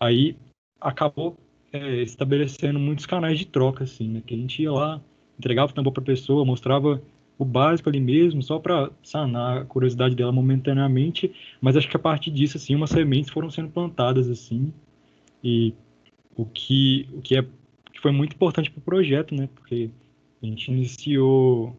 Aí 0.00 0.36
acabou 0.80 1.36
é, 1.72 2.02
estabelecendo 2.02 2.78
muitos 2.78 3.06
canais 3.06 3.38
de 3.38 3.46
troca, 3.46 3.84
assim, 3.84 4.08
né? 4.08 4.22
Que 4.26 4.34
a 4.34 4.36
gente 4.38 4.62
ia 4.62 4.72
lá, 4.72 5.00
entregava 5.38 5.70
o 5.72 5.74
tambor 5.74 5.92
para 5.92 6.02
a 6.02 6.06
pessoa, 6.06 6.44
mostrava 6.44 7.02
o 7.42 7.44
básico 7.44 7.88
ali 7.88 8.00
mesmo, 8.00 8.42
só 8.42 8.58
para 8.58 8.90
sanar 9.02 9.58
a 9.58 9.64
curiosidade 9.64 10.14
dela 10.14 10.32
momentaneamente, 10.32 11.32
mas 11.60 11.76
acho 11.76 11.88
que 11.88 11.96
a 11.96 12.00
partir 12.00 12.30
disso, 12.30 12.56
assim, 12.56 12.74
umas 12.74 12.90
sementes 12.90 13.30
foram 13.30 13.50
sendo 13.50 13.70
plantadas, 13.70 14.28
assim, 14.28 14.72
e 15.42 15.74
o 16.36 16.46
que, 16.46 17.08
o 17.12 17.20
que, 17.20 17.36
é, 17.36 17.42
que 17.42 18.00
foi 18.00 18.12
muito 18.12 18.34
importante 18.34 18.70
para 18.70 18.78
o 18.78 18.82
projeto, 18.82 19.34
né? 19.34 19.48
Porque 19.54 19.90
a 20.42 20.46
gente 20.46 20.70
iniciou 20.70 21.76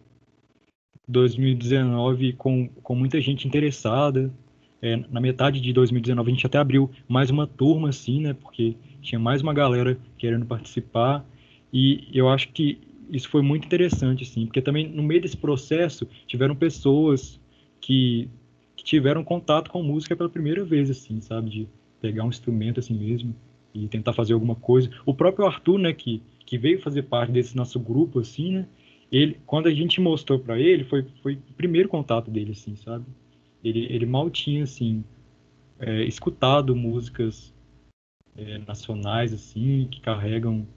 2019 1.08 2.34
com, 2.34 2.68
com 2.68 2.96
muita 2.96 3.20
gente 3.20 3.48
interessada, 3.48 4.32
é, 4.82 4.98
na 5.10 5.22
metade 5.22 5.62
de 5.62 5.72
2019 5.72 6.30
a 6.30 6.34
gente 6.34 6.46
até 6.46 6.58
abriu 6.58 6.92
mais 7.08 7.30
uma 7.30 7.48
turma, 7.48 7.90
assim, 7.90 8.22
né? 8.22 8.34
Porque 8.34 8.76
tinha 9.02 9.18
mais 9.18 9.42
uma 9.42 9.54
galera 9.54 9.98
querendo 10.18 10.46
participar. 10.46 11.26
E 11.72 12.10
eu 12.14 12.28
acho 12.28 12.50
que 12.50 12.80
isso 13.14 13.30
foi 13.30 13.42
muito 13.42 13.66
interessante, 13.66 14.24
assim, 14.24 14.46
porque 14.46 14.62
também 14.62 14.90
no 14.90 15.04
meio 15.04 15.22
desse 15.22 15.38
processo 15.38 16.08
tiveram 16.28 16.56
pessoas 16.56 17.40
que, 17.80 18.30
que 18.76 18.84
tiveram 18.84 19.24
contato 19.24 19.70
com 19.70 19.82
música 19.84 20.16
pela 20.16 20.30
primeira 20.30 20.64
vez, 20.64 20.90
assim, 20.90 21.22
sabe? 21.22 21.50
De 21.50 21.68
pegar 22.02 22.24
um 22.26 22.30
instrumento 22.30 22.80
assim 22.80 22.94
mesmo 22.94 23.34
e 23.74 23.88
tentar 23.88 24.14
fazer 24.14 24.34
alguma 24.34 24.56
coisa. 24.56 24.90
O 25.06 25.14
próprio 25.14 25.46
Arthur, 25.46 25.80
né, 25.80 25.94
que, 25.94 26.22
que 26.46 26.58
veio 26.58 26.82
fazer 26.82 27.04
parte 27.04 27.32
desse 27.32 27.56
nosso 27.56 27.80
grupo, 27.80 28.20
assim, 28.20 28.52
né? 28.52 28.68
Ele, 29.12 29.38
quando 29.46 29.68
a 29.68 29.74
gente 29.74 30.02
mostrou 30.02 30.40
para 30.40 30.60
ele, 30.60 30.84
foi, 30.84 31.06
foi 31.22 31.36
o 31.36 31.54
primeiro 31.54 31.88
contato 31.88 32.32
dele, 32.32 32.52
assim, 32.52 32.76
sabe? 32.76 33.06
ele, 33.64 33.86
ele 33.90 34.06
mal 34.06 34.30
tinha 34.30 34.64
assim 34.64 35.04
é, 35.80 36.04
escutado 36.04 36.76
músicas 36.76 37.54
é, 38.36 38.58
nacionais 38.60 39.34
assim 39.34 39.88
que 39.90 40.02
carregam 40.02 40.68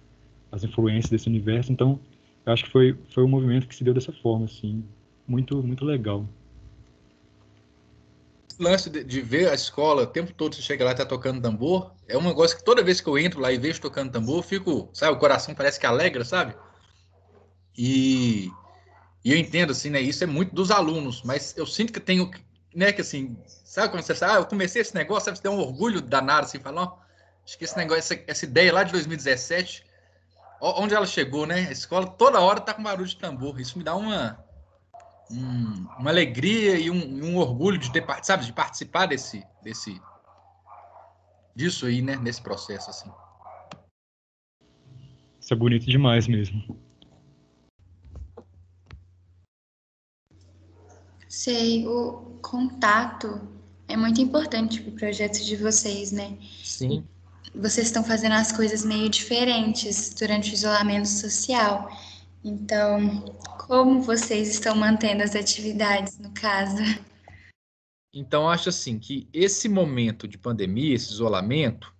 as 0.53 0.62
influências 0.62 1.11
desse 1.11 1.29
universo 1.29 1.72
então 1.72 1.99
eu 2.46 2.52
acho 2.52 2.64
que 2.64 2.70
foi 2.70 2.98
foi 3.12 3.24
um 3.24 3.28
movimento 3.28 3.66
que 3.66 3.74
se 3.74 3.85
deu 3.85 3.92
dessa 3.92 4.12
forma 4.12 4.46
assim. 4.46 4.85
Muito 5.26 5.62
muito 5.62 5.85
legal. 5.85 6.26
Lance 8.59 8.88
de, 8.88 9.04
de, 9.04 9.20
ver 9.20 9.50
a 9.50 9.54
escola 9.54 10.04
o 10.04 10.06
tempo 10.06 10.32
todo 10.32 10.54
você 10.54 10.62
chega 10.62 10.82
lá 10.82 10.92
e 10.92 10.94
tá 10.94 11.04
tocando 11.04 11.42
tambor 11.42 11.92
é 12.09 12.16
um 12.16 12.22
negócio 12.22 12.56
que 12.56 12.64
toda 12.64 12.82
vez 12.82 13.02
que 13.02 13.09
eu 13.09 13.18
entro 13.18 13.38
lá 13.38 13.52
e 13.52 13.59
vejo 13.59 13.82
tocando 13.82 14.11
tambor 14.11 14.42
fico 14.42 14.88
sabe 14.94 15.14
o 15.14 15.18
coração 15.18 15.54
parece 15.54 15.78
que 15.78 15.85
alegra 15.85 16.24
sabe? 16.24 16.54
E, 17.76 18.50
e 19.22 19.32
eu 19.32 19.37
entendo 19.37 19.72
assim 19.72 19.90
né 19.90 20.00
isso 20.00 20.24
é 20.24 20.26
muito 20.26 20.54
dos 20.54 20.70
alunos 20.70 21.22
mas 21.22 21.54
eu 21.54 21.66
sinto 21.66 21.92
que 21.92 22.00
tenho 22.00 22.30
né, 22.76 22.92
que 22.92 23.00
assim, 23.00 23.35
sabe 23.64 23.88
quando 23.88 24.02
você 24.02 24.14
sabe, 24.14 24.35
ah, 24.35 24.37
eu 24.37 24.44
comecei 24.44 24.82
esse 24.82 24.94
negócio, 24.94 25.24
sabe, 25.24 25.38
você 25.38 25.42
tem 25.42 25.50
um 25.50 25.59
orgulho 25.59 26.02
danado, 26.02 26.44
assim, 26.44 26.61
falando, 26.61 26.92
acho 27.42 27.56
que 27.56 27.64
esse 27.64 27.74
negócio, 27.74 28.00
essa, 28.00 28.22
essa, 28.26 28.44
ideia 28.44 28.70
lá 28.70 28.85
de 28.85 28.92
2017, 28.92 29.82
onde 30.61 30.95
ela 30.95 31.07
chegou, 31.07 31.47
né, 31.47 31.66
a 31.69 31.73
escola 31.73 32.07
toda 32.07 32.40
hora 32.40 32.61
tá 32.61 32.75
com 32.75 32.83
barulho 32.83 33.09
de 33.09 33.16
tambor, 33.16 33.61
isso 33.61 33.79
me 33.79 33.85
dá 33.85 33.95
uma, 33.95 34.38
um, 35.31 35.87
uma 35.99 36.11
alegria 36.11 36.79
e 36.79 36.90
um, 36.90 37.25
um, 37.25 37.37
orgulho 37.37 37.79
de 37.79 37.92
ter, 37.92 38.05
sabe, 38.23 38.45
de 38.45 38.53
participar 38.53 39.07
desse, 39.07 39.45
desse, 39.62 40.01
disso 41.55 41.87
aí, 41.87 42.01
né, 42.01 42.16
nesse 42.16 42.40
processo, 42.40 42.90
assim. 42.90 43.11
Isso 45.40 45.53
é 45.53 45.57
bonito 45.57 45.87
demais 45.87 46.27
mesmo. 46.27 46.77
Sei, 51.29 51.87
o 51.87 52.38
contato 52.42 53.40
é 53.88 53.97
muito 53.97 54.21
importante 54.21 54.81
para 54.81 54.90
o 54.90 54.97
projeto 54.97 55.45
de 55.45 55.55
vocês, 55.57 56.11
né? 56.11 56.38
Sim. 56.64 57.07
Vocês 57.54 57.87
estão 57.87 58.04
fazendo 58.04 58.32
as 58.32 58.52
coisas 58.52 58.85
meio 58.85 59.09
diferentes 59.09 60.14
durante 60.14 60.50
o 60.50 60.54
isolamento 60.54 61.09
social. 61.09 61.90
Então, 62.44 63.24
como 63.66 64.00
vocês 64.02 64.48
estão 64.48 64.76
mantendo 64.76 65.22
as 65.22 65.35
atividades, 65.35 66.18
no 66.18 66.30
caso? 66.32 66.82
Então, 68.12 68.48
acho 68.48 68.68
assim 68.68 68.98
que 68.98 69.28
esse 69.32 69.68
momento 69.68 70.26
de 70.28 70.38
pandemia, 70.38 70.94
esse 70.94 71.12
isolamento, 71.12 71.92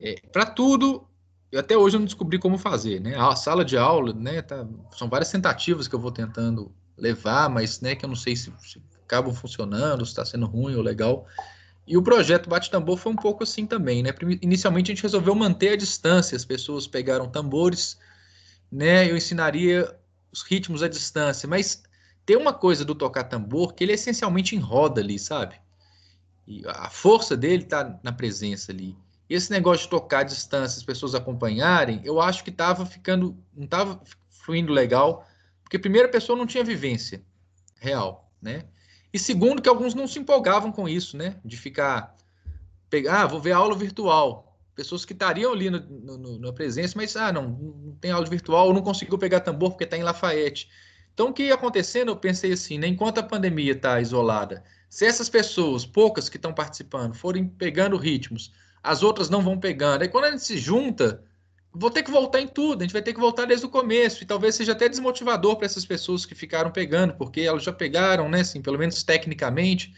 é, 0.00 0.14
para 0.32 0.46
tudo, 0.46 1.06
eu 1.50 1.60
até 1.60 1.76
hoje 1.76 1.98
não 1.98 2.04
descobri 2.04 2.38
como 2.38 2.56
fazer, 2.56 3.00
né? 3.00 3.16
A 3.16 3.34
sala 3.34 3.64
de 3.64 3.76
aula, 3.76 4.12
né? 4.12 4.42
Tá, 4.42 4.66
são 4.96 5.08
várias 5.08 5.30
tentativas 5.30 5.88
que 5.88 5.94
eu 5.94 6.00
vou 6.00 6.12
tentando 6.12 6.72
levar, 6.96 7.48
mas 7.48 7.80
né, 7.80 7.94
que 7.94 8.04
eu 8.04 8.08
não 8.08 8.16
sei 8.16 8.36
se, 8.36 8.52
se 8.60 8.82
acabam 9.02 9.32
funcionando, 9.32 10.04
se 10.04 10.12
está 10.12 10.24
sendo 10.24 10.46
ruim 10.46 10.74
ou 10.74 10.82
legal. 10.82 11.26
E 11.88 11.96
o 11.96 12.02
projeto 12.02 12.50
Bate 12.50 12.70
Tambor 12.70 12.98
foi 12.98 13.10
um 13.10 13.16
pouco 13.16 13.42
assim 13.42 13.66
também, 13.66 14.02
né? 14.02 14.10
Inicialmente 14.42 14.92
a 14.92 14.94
gente 14.94 15.02
resolveu 15.02 15.34
manter 15.34 15.70
a 15.70 15.76
distância, 15.76 16.36
as 16.36 16.44
pessoas 16.44 16.86
pegaram 16.86 17.30
tambores, 17.30 17.98
né? 18.70 19.10
Eu 19.10 19.16
ensinaria 19.16 19.98
os 20.30 20.42
ritmos 20.42 20.82
à 20.82 20.88
distância, 20.88 21.48
mas 21.48 21.82
tem 22.26 22.36
uma 22.36 22.52
coisa 22.52 22.84
do 22.84 22.94
tocar 22.94 23.24
tambor 23.24 23.72
que 23.72 23.82
ele 23.82 23.92
é 23.92 23.94
essencialmente 23.94 24.54
em 24.54 24.58
roda 24.58 25.00
ali, 25.00 25.18
sabe? 25.18 25.54
E 26.46 26.62
a 26.66 26.90
força 26.90 27.34
dele 27.34 27.62
está 27.62 27.98
na 28.02 28.12
presença 28.12 28.70
ali. 28.70 28.94
Esse 29.26 29.50
negócio 29.50 29.84
de 29.84 29.90
tocar 29.90 30.20
à 30.20 30.24
distância, 30.24 30.76
as 30.76 30.84
pessoas 30.84 31.14
acompanharem, 31.14 32.02
eu 32.04 32.20
acho 32.20 32.44
que 32.44 32.50
estava 32.50 32.84
ficando, 32.84 33.34
não 33.56 33.64
estava 33.64 33.98
fluindo 34.28 34.74
legal 34.74 35.26
porque, 35.62 35.76
a 35.76 36.08
pessoa 36.08 36.36
não 36.36 36.46
tinha 36.46 36.64
vivência 36.64 37.22
real, 37.78 38.30
né? 38.42 38.64
E 39.12 39.18
segundo, 39.18 39.62
que 39.62 39.68
alguns 39.68 39.94
não 39.94 40.06
se 40.06 40.18
empolgavam 40.18 40.70
com 40.70 40.88
isso, 40.88 41.16
né? 41.16 41.36
De 41.44 41.56
ficar, 41.56 42.14
pegar, 42.90 43.22
ah, 43.22 43.26
vou 43.26 43.40
ver 43.40 43.52
aula 43.52 43.74
virtual. 43.74 44.56
Pessoas 44.74 45.04
que 45.04 45.12
estariam 45.12 45.52
ali 45.52 45.70
no, 45.70 45.80
no, 45.80 46.38
na 46.38 46.52
presença, 46.52 46.94
mas, 46.96 47.16
ah, 47.16 47.32
não, 47.32 47.48
não 47.48 47.92
tem 48.00 48.10
aula 48.10 48.26
virtual, 48.26 48.68
ou 48.68 48.74
não 48.74 48.82
conseguiu 48.82 49.18
pegar 49.18 49.40
tambor 49.40 49.70
porque 49.70 49.84
está 49.84 49.96
em 49.96 50.02
Lafayette. 50.02 50.68
Então, 51.14 51.30
o 51.30 51.32
que 51.32 51.44
ia 51.44 51.54
acontecendo, 51.54 52.10
eu 52.10 52.16
pensei 52.16 52.52
assim, 52.52 52.78
né? 52.78 52.86
Enquanto 52.86 53.18
a 53.18 53.22
pandemia 53.22 53.72
está 53.72 54.00
isolada, 54.00 54.62
se 54.88 55.04
essas 55.04 55.28
pessoas, 55.28 55.84
poucas 55.84 56.28
que 56.28 56.36
estão 56.36 56.52
participando, 56.52 57.14
forem 57.14 57.48
pegando 57.48 57.96
ritmos, 57.96 58.52
as 58.82 59.02
outras 59.02 59.28
não 59.28 59.42
vão 59.42 59.58
pegando. 59.58 60.02
Aí, 60.02 60.08
quando 60.08 60.26
a 60.26 60.30
gente 60.30 60.44
se 60.44 60.56
junta, 60.56 61.24
vou 61.78 61.90
ter 61.90 62.02
que 62.02 62.10
voltar 62.10 62.40
em 62.40 62.48
tudo, 62.48 62.80
a 62.80 62.84
gente 62.84 62.92
vai 62.92 63.02
ter 63.02 63.14
que 63.14 63.20
voltar 63.20 63.46
desde 63.46 63.64
o 63.64 63.70
começo, 63.70 64.22
e 64.22 64.26
talvez 64.26 64.56
seja 64.56 64.72
até 64.72 64.88
desmotivador 64.88 65.56
para 65.56 65.66
essas 65.66 65.86
pessoas 65.86 66.26
que 66.26 66.34
ficaram 66.34 66.72
pegando, 66.72 67.14
porque 67.14 67.42
elas 67.42 67.62
já 67.62 67.72
pegaram, 67.72 68.28
né, 68.28 68.40
assim, 68.40 68.60
pelo 68.60 68.78
menos 68.78 69.02
tecnicamente, 69.04 69.94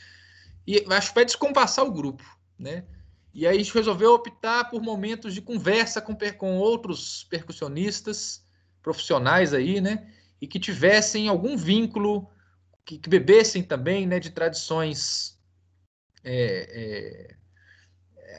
e 0.67 0.85
acho 0.91 1.09
que 1.09 1.15
vai 1.15 1.25
descompassar 1.25 1.85
o 1.85 1.93
grupo, 1.93 2.23
né? 2.59 2.85
E 3.33 3.47
aí 3.47 3.57
a 3.57 3.59
gente 3.59 3.73
resolveu 3.73 4.13
optar 4.13 4.65
por 4.65 4.83
momentos 4.83 5.33
de 5.33 5.41
conversa 5.41 6.01
com, 6.01 6.17
com 6.37 6.59
outros 6.59 7.25
percussionistas 7.25 8.45
profissionais 8.83 9.55
aí, 9.55 9.81
né? 9.81 10.13
E 10.41 10.47
que 10.47 10.59
tivessem 10.59 11.29
algum 11.29 11.57
vínculo, 11.57 12.29
que, 12.85 12.99
que 12.99 13.09
bebessem 13.09 13.63
também, 13.63 14.07
né, 14.07 14.21
de 14.21 14.31
tradições 14.31 15.39
é, 16.23 17.31
é, 17.33 17.37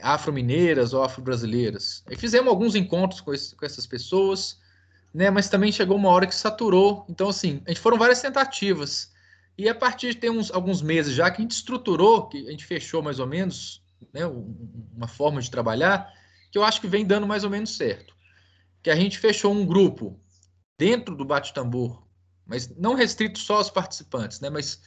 afro-mineiras 0.00 0.92
ou 0.92 1.02
afro-brasileiras. 1.02 2.04
E 2.10 2.16
fizemos 2.16 2.48
alguns 2.48 2.74
encontros 2.74 3.20
com, 3.20 3.32
esse, 3.32 3.54
com, 3.54 3.64
essas 3.64 3.86
pessoas, 3.86 4.58
né? 5.12 5.30
Mas 5.30 5.48
também 5.48 5.72
chegou 5.72 5.96
uma 5.96 6.08
hora 6.08 6.26
que 6.26 6.34
saturou. 6.34 7.04
Então, 7.08 7.28
assim, 7.28 7.60
a 7.66 7.70
gente 7.70 7.80
foram 7.80 7.98
várias 7.98 8.20
tentativas. 8.20 9.12
E 9.56 9.68
a 9.68 9.74
partir 9.74 10.10
de 10.10 10.16
ter 10.16 10.30
uns, 10.30 10.50
alguns 10.50 10.80
meses 10.80 11.14
já 11.14 11.30
que 11.30 11.38
a 11.38 11.42
gente 11.42 11.52
estruturou, 11.52 12.28
que 12.28 12.46
a 12.46 12.50
gente 12.50 12.64
fechou 12.64 13.02
mais 13.02 13.18
ou 13.18 13.26
menos, 13.26 13.82
né? 14.12 14.26
Uma 14.26 15.08
forma 15.08 15.40
de 15.40 15.50
trabalhar, 15.50 16.12
que 16.50 16.58
eu 16.58 16.64
acho 16.64 16.80
que 16.80 16.88
vem 16.88 17.04
dando 17.04 17.26
mais 17.26 17.44
ou 17.44 17.50
menos 17.50 17.76
certo. 17.76 18.14
Que 18.82 18.90
a 18.90 18.96
gente 18.96 19.18
fechou 19.18 19.52
um 19.52 19.66
grupo 19.66 20.18
dentro 20.78 21.14
do 21.14 21.24
bate-tambor, 21.24 22.02
mas 22.46 22.68
não 22.76 22.94
restrito 22.94 23.38
só 23.38 23.56
aos 23.56 23.70
participantes, 23.70 24.40
né? 24.40 24.50
Mas 24.50 24.80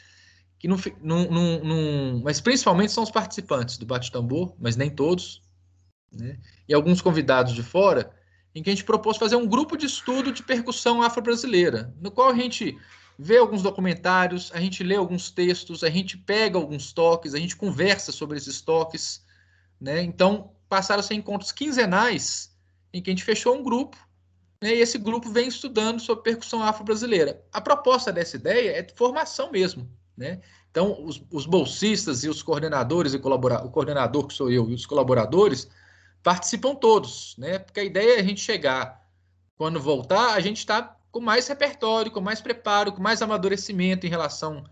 que 0.66 0.68
não, 0.68 0.78
não, 1.02 1.32
não, 1.32 1.64
não, 1.64 2.22
mas 2.24 2.42
principalmente 2.42 2.92
são 2.92 3.04
os 3.04 3.12
participantes 3.12 3.78
do 3.78 3.86
Bate 3.86 4.12
Tambor, 4.12 4.56
mas 4.60 4.76
nem 4.76 4.90
todos, 4.90 5.42
né? 6.12 6.40
e 6.68 6.74
alguns 6.74 7.02
convidados 7.02 7.54
de 7.54 7.62
fora, 7.62 8.12
em 8.54 8.64
que 8.64 8.70
a 8.70 8.74
gente 8.74 8.84
propôs 8.84 9.18
fazer 9.18 9.36
um 9.36 9.48
grupo 9.48 9.78
de 9.78 9.86
estudo 9.86 10.32
de 10.32 10.42
percussão 10.42 11.02
afro-brasileira, 11.02 11.94
no 12.02 12.10
qual 12.10 12.30
a 12.30 12.34
gente 12.34 12.78
vê 13.18 13.38
alguns 13.38 13.62
documentários, 13.62 14.52
a 14.54 14.60
gente 14.60 14.84
lê 14.84 14.96
alguns 14.96 15.30
textos, 15.30 15.84
a 15.84 15.90
gente 15.90 16.18
pega 16.18 16.58
alguns 16.58 16.92
toques, 16.92 17.34
a 17.34 17.40
gente 17.40 17.56
conversa 17.56 18.12
sobre 18.12 18.38
esses 18.38 18.62
toques, 18.62 19.24
né? 19.80 20.02
Então, 20.02 20.52
passaram 20.68 21.00
a 21.00 21.04
ser 21.04 21.14
encontros 21.14 21.52
quinzenais, 21.52 22.56
em 22.94 23.02
que 23.02 23.10
a 23.10 23.14
gente 23.14 23.24
fechou 23.24 23.56
um 23.56 23.64
grupo, 23.64 23.98
né, 24.62 24.74
e 24.74 24.82
esse 24.82 24.98
grupo 24.98 25.30
vem 25.30 25.48
estudando 25.48 26.00
sobre 26.00 26.24
percussão 26.24 26.64
afro-brasileira. 26.64 27.46
A 27.52 27.62
proposta 27.62 28.12
dessa 28.12 28.36
ideia 28.36 28.78
é 28.78 28.82
de 28.82 28.94
formação 28.94 29.52
mesmo. 29.52 29.90
Né? 30.18 30.40
Então, 30.72 31.04
os, 31.04 31.22
os 31.32 31.46
bolsistas 31.46 32.24
e 32.24 32.30
os 32.30 32.42
coordenadores 32.42 33.14
e 33.14 33.20
colaboradores, 33.20 33.70
o 33.70 33.74
coordenador 33.74 34.28
que 34.28 34.34
sou 34.34 34.50
eu 34.50 34.70
e 34.70 34.74
os 34.74 34.86
colaboradores 34.86 35.70
participam 36.24 36.74
todos, 36.74 37.36
né? 37.38 37.60
Porque 37.60 37.80
a 37.80 37.84
ideia 37.84 38.18
é 38.18 38.20
a 38.20 38.24
gente 38.24 38.42
chegar, 38.42 39.08
quando 39.58 39.80
voltar, 39.80 40.34
a 40.34 40.40
gente 40.40 40.58
está 40.58 40.98
com 41.12 41.20
mais 41.20 41.48
repertório, 41.48 42.12
com 42.12 42.20
mais 42.20 42.42
preparo, 42.42 42.92
com 42.92 43.02
mais 43.02 43.22
amadurecimento 43.22 44.08
em 44.08 44.10
relação 44.10 44.66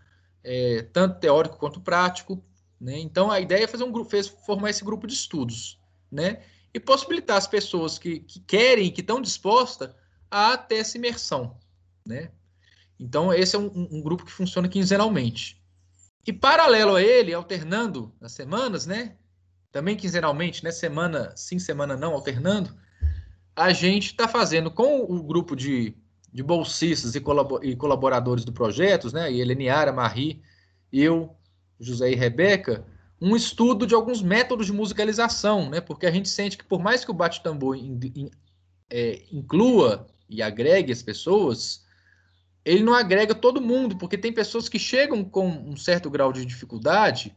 é, 0.43 0.81
tanto 0.91 1.19
teórico 1.19 1.57
quanto 1.57 1.79
prático, 1.79 2.43
né? 2.79 2.97
Então 2.99 3.31
a 3.31 3.39
ideia 3.39 3.65
é 3.65 3.67
fazer 3.67 3.83
um 3.83 3.91
grupo, 3.91 4.09
fez, 4.09 4.27
formar 4.27 4.69
esse 4.71 4.83
grupo 4.83 5.05
de 5.07 5.13
estudos, 5.13 5.79
né? 6.11 6.41
E 6.73 6.79
possibilitar 6.79 7.37
as 7.37 7.47
pessoas 7.47 7.99
que, 7.99 8.19
que 8.21 8.39
querem, 8.39 8.91
que 8.91 9.01
estão 9.01 9.21
dispostas 9.21 9.93
a 10.29 10.57
ter 10.57 10.77
essa 10.77 10.97
imersão, 10.97 11.57
né? 12.05 12.31
Então 12.99 13.33
esse 13.33 13.55
é 13.55 13.59
um, 13.59 13.71
um 13.91 14.01
grupo 14.01 14.25
que 14.25 14.31
funciona 14.31 14.67
quinzenalmente. 14.67 15.61
E 16.25 16.31
paralelo 16.31 16.95
a 16.95 17.01
ele, 17.01 17.33
alternando 17.33 18.13
as 18.21 18.31
semanas, 18.31 18.85
né? 18.85 19.17
também 19.73 19.97
quinzenalmente, 19.97 20.63
né? 20.63 20.71
Semana 20.71 21.33
sim, 21.35 21.57
semana 21.57 21.97
não, 21.97 22.13
alternando, 22.13 22.69
a 23.55 23.73
gente 23.73 24.11
está 24.11 24.27
fazendo 24.27 24.69
com 24.69 25.01
o 25.01 25.21
grupo 25.23 25.55
de, 25.55 25.97
de 26.31 26.43
bolsistas 26.43 27.15
e, 27.15 27.19
colabor, 27.19 27.59
colaboradores 27.75 28.45
do 28.45 28.53
projeto, 28.53 29.11
né? 29.11 29.33
E 29.33 29.91
Marie, 29.91 30.41
eu, 30.91 31.35
José 31.79 32.11
e 32.11 32.15
Rebeca, 32.15 32.85
um 33.19 33.35
estudo 33.35 33.87
de 33.87 33.95
alguns 33.95 34.21
métodos 34.21 34.67
de 34.67 34.73
musicalização, 34.73 35.69
né? 35.69 35.81
Porque 35.81 36.05
a 36.05 36.11
gente 36.11 36.29
sente 36.29 36.57
que 36.57 36.63
por 36.63 36.79
mais 36.79 37.03
que 37.03 37.09
o 37.09 37.15
bate-tambor 37.15 37.75
in, 37.75 37.99
in, 38.15 38.29
é, 38.91 39.23
inclua 39.31 40.05
e 40.29 40.43
agregue 40.43 40.91
as 40.91 41.01
pessoas, 41.01 41.82
ele 42.65 42.83
não 42.83 42.93
agrega 42.93 43.35
todo 43.35 43.61
mundo, 43.61 43.97
porque 43.97 44.17
tem 44.17 44.31
pessoas 44.31 44.69
que 44.69 44.79
chegam 44.79 45.23
com 45.23 45.47
um 45.47 45.75
certo 45.75 46.09
grau 46.09 46.31
de 46.31 46.45
dificuldade 46.45 47.35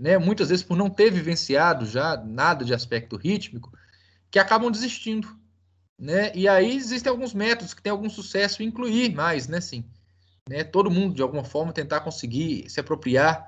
né, 0.00 0.16
muitas 0.16 0.48
vezes 0.48 0.64
por 0.64 0.76
não 0.76 0.88
ter 0.88 1.10
vivenciado 1.10 1.84
já 1.84 2.16
nada 2.16 2.64
de 2.64 2.72
aspecto 2.72 3.16
rítmico, 3.16 3.70
que 4.30 4.38
acabam 4.38 4.70
desistindo. 4.70 5.28
Né? 5.98 6.32
E 6.34 6.48
aí 6.48 6.74
existem 6.74 7.10
alguns 7.10 7.34
métodos 7.34 7.74
que 7.74 7.82
têm 7.82 7.92
algum 7.92 8.08
sucesso 8.08 8.62
incluir 8.62 9.14
mais, 9.14 9.46
né, 9.46 9.60
sim. 9.60 9.84
Né? 10.48 10.64
Todo 10.64 10.90
mundo, 10.90 11.14
de 11.14 11.20
alguma 11.20 11.44
forma, 11.44 11.72
tentar 11.72 12.00
conseguir 12.00 12.68
se 12.70 12.80
apropriar 12.80 13.46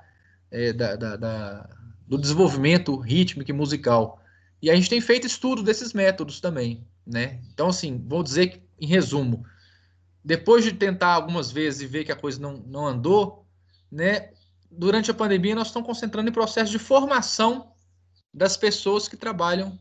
é, 0.51 0.71
da, 0.71 0.95
da, 0.95 1.15
da, 1.15 1.69
do 2.07 2.19
desenvolvimento 2.19 2.95
rítmico 2.97 3.49
e 3.49 3.53
musical. 3.53 4.21
E 4.61 4.69
a 4.69 4.75
gente 4.75 4.89
tem 4.89 5.01
feito 5.01 5.25
estudo 5.25 5.63
desses 5.63 5.91
métodos 5.91 6.39
também, 6.39 6.87
né? 7.05 7.41
Então, 7.51 7.67
assim, 7.67 8.01
vou 8.07 8.23
dizer 8.23 8.47
que, 8.47 8.61
em 8.79 8.87
resumo, 8.87 9.43
depois 10.23 10.63
de 10.63 10.73
tentar 10.73 11.13
algumas 11.13 11.51
vezes 11.51 11.81
e 11.81 11.87
ver 11.87 12.05
que 12.05 12.11
a 12.11 12.15
coisa 12.15 12.39
não, 12.39 12.57
não 12.65 12.87
andou, 12.87 13.45
né, 13.91 14.31
durante 14.71 15.11
a 15.11 15.13
pandemia, 15.13 15.55
nós 15.55 15.67
estamos 15.67 15.87
concentrando 15.87 16.29
em 16.29 16.33
processo 16.33 16.71
de 16.71 16.79
formação 16.79 17.73
das 18.33 18.57
pessoas 18.57 19.07
que 19.07 19.17
trabalham 19.17 19.77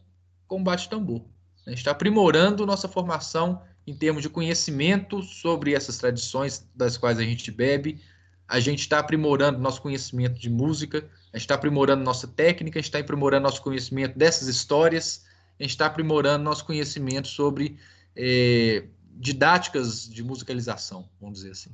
com 0.47 0.63
bate-tambor. 0.63 1.23
A 1.67 1.71
gente 1.71 1.79
está 1.79 1.93
aprimorando 1.93 2.67
nossa 2.67 2.89
formação 2.89 3.63
em 3.87 3.95
termos 3.95 4.23
de 4.23 4.29
conhecimento 4.29 5.23
sobre 5.23 5.75
essas 5.75 5.99
tradições 5.99 6.69
das 6.75 6.97
quais 6.97 7.19
a 7.19 7.23
gente 7.23 7.51
bebe. 7.51 8.01
A 8.47 8.61
gente 8.61 8.81
está 8.81 8.99
aprimorando 8.99 9.59
nosso 9.59 9.81
conhecimento 9.81 10.39
de 10.39 10.51
música, 10.51 10.99
a 11.33 11.39
gente 11.39 11.45
está 11.45 11.55
aprimorando 11.55 12.05
nossa 12.05 12.29
técnica, 12.29 12.79
a 12.79 12.83
gente 12.83 12.89
está 12.89 12.99
aprimorando 12.99 13.45
nosso 13.45 13.63
conhecimento 13.63 14.19
dessas 14.19 14.49
histórias, 14.49 15.25
a 15.59 15.63
gente 15.63 15.71
está 15.71 15.87
aprimorando 15.87 16.45
nosso 16.45 16.65
conhecimento 16.67 17.29
sobre 17.29 17.79
é, 18.15 18.85
didáticas 19.15 20.09
de 20.09 20.23
musicalização, 20.23 21.09
vamos 21.21 21.39
dizer 21.39 21.53
assim. 21.53 21.71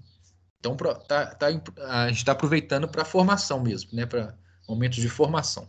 Então, 0.58 0.76
tá, 0.76 1.26
tá, 1.26 1.46
a 1.46 2.08
gente 2.08 2.18
está 2.18 2.32
aproveitando 2.32 2.88
para 2.88 3.04
formação 3.04 3.62
mesmo, 3.62 3.90
né? 3.92 4.06
para 4.06 4.36
momentos 4.68 4.98
de 4.98 5.08
formação. 5.08 5.68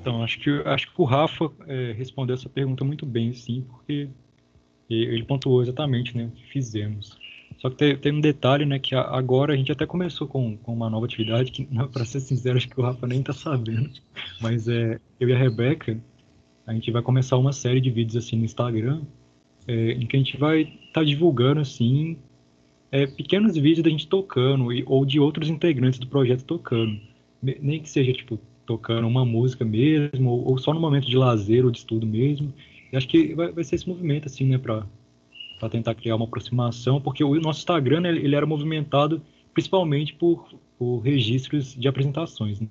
Então, 0.00 0.22
acho 0.22 0.38
que, 0.38 0.50
acho 0.64 0.94
que 0.94 1.02
o 1.02 1.04
Rafa 1.04 1.50
é, 1.66 1.92
respondeu 1.92 2.34
essa 2.34 2.48
pergunta 2.48 2.84
muito 2.84 3.04
bem, 3.04 3.34
sim, 3.34 3.62
porque 3.62 4.08
ele 4.88 5.24
pontuou 5.24 5.62
exatamente 5.62 6.16
né, 6.16 6.26
o 6.26 6.30
que 6.30 6.46
fizemos. 6.46 7.18
Só 7.58 7.68
que 7.70 7.76
tem, 7.76 7.96
tem, 7.96 8.12
um 8.12 8.20
detalhe, 8.20 8.64
né, 8.64 8.78
que 8.78 8.94
agora 8.94 9.52
a 9.52 9.56
gente 9.56 9.72
até 9.72 9.84
começou 9.84 10.28
com, 10.28 10.56
com 10.58 10.72
uma 10.72 10.88
nova 10.88 11.06
atividade, 11.06 11.50
que, 11.50 11.64
para 11.92 12.04
ser 12.04 12.20
sincero, 12.20 12.56
acho 12.56 12.68
que 12.68 12.78
o 12.78 12.84
Rafa 12.84 13.04
nem 13.04 13.18
está 13.18 13.32
sabendo, 13.32 13.90
mas 14.40 14.68
é, 14.68 15.00
eu 15.18 15.28
e 15.28 15.32
a 15.32 15.38
Rebeca, 15.38 16.00
a 16.66 16.72
gente 16.72 16.90
vai 16.90 17.00
começar 17.00 17.36
uma 17.36 17.52
série 17.52 17.80
de 17.80 17.90
vídeos 17.90 18.16
assim 18.16 18.36
no 18.36 18.44
Instagram, 18.44 19.02
é, 19.66 19.92
em 19.92 20.06
que 20.06 20.16
a 20.16 20.18
gente 20.18 20.36
vai 20.36 20.62
estar 20.62 21.00
tá 21.00 21.04
divulgando 21.04 21.60
assim 21.60 22.18
é, 22.90 23.06
pequenos 23.06 23.54
vídeos 23.54 23.82
da 23.82 23.90
gente 23.90 24.08
tocando 24.08 24.72
e, 24.72 24.82
ou 24.86 25.04
de 25.04 25.20
outros 25.20 25.48
integrantes 25.48 25.98
do 25.98 26.06
projeto 26.06 26.44
tocando, 26.44 26.98
nem 27.42 27.80
que 27.80 27.88
seja 27.88 28.12
tipo 28.12 28.38
tocando 28.64 29.06
uma 29.06 29.24
música 29.24 29.64
mesmo 29.64 30.30
ou, 30.30 30.50
ou 30.50 30.58
só 30.58 30.74
no 30.74 30.80
momento 30.80 31.06
de 31.06 31.16
lazer 31.16 31.64
ou 31.64 31.70
de 31.70 31.78
estudo 31.78 32.06
mesmo. 32.06 32.52
E 32.92 32.96
acho 32.96 33.06
que 33.06 33.34
vai, 33.34 33.52
vai 33.52 33.62
ser 33.62 33.76
esse 33.76 33.88
movimento 33.88 34.26
assim, 34.26 34.44
né, 34.44 34.58
para 34.58 34.84
para 35.58 35.70
tentar 35.70 35.94
criar 35.94 36.16
uma 36.16 36.26
aproximação, 36.26 37.00
porque 37.00 37.24
o 37.24 37.34
nosso 37.40 37.60
Instagram 37.60 38.02
né, 38.02 38.10
ele 38.10 38.36
era 38.36 38.44
movimentado 38.44 39.22
principalmente 39.54 40.12
por, 40.12 40.46
por 40.78 40.98
registros 40.98 41.74
de 41.74 41.88
apresentações, 41.88 42.60
né? 42.60 42.68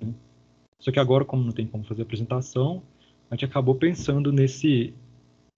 Só 0.78 0.92
que 0.92 1.00
agora, 1.00 1.24
como 1.24 1.42
não 1.42 1.50
tem 1.50 1.66
como 1.66 1.82
fazer 1.82 2.02
apresentação, 2.02 2.82
a 3.30 3.34
gente 3.34 3.44
acabou 3.44 3.74
pensando 3.74 4.32
nesse 4.32 4.94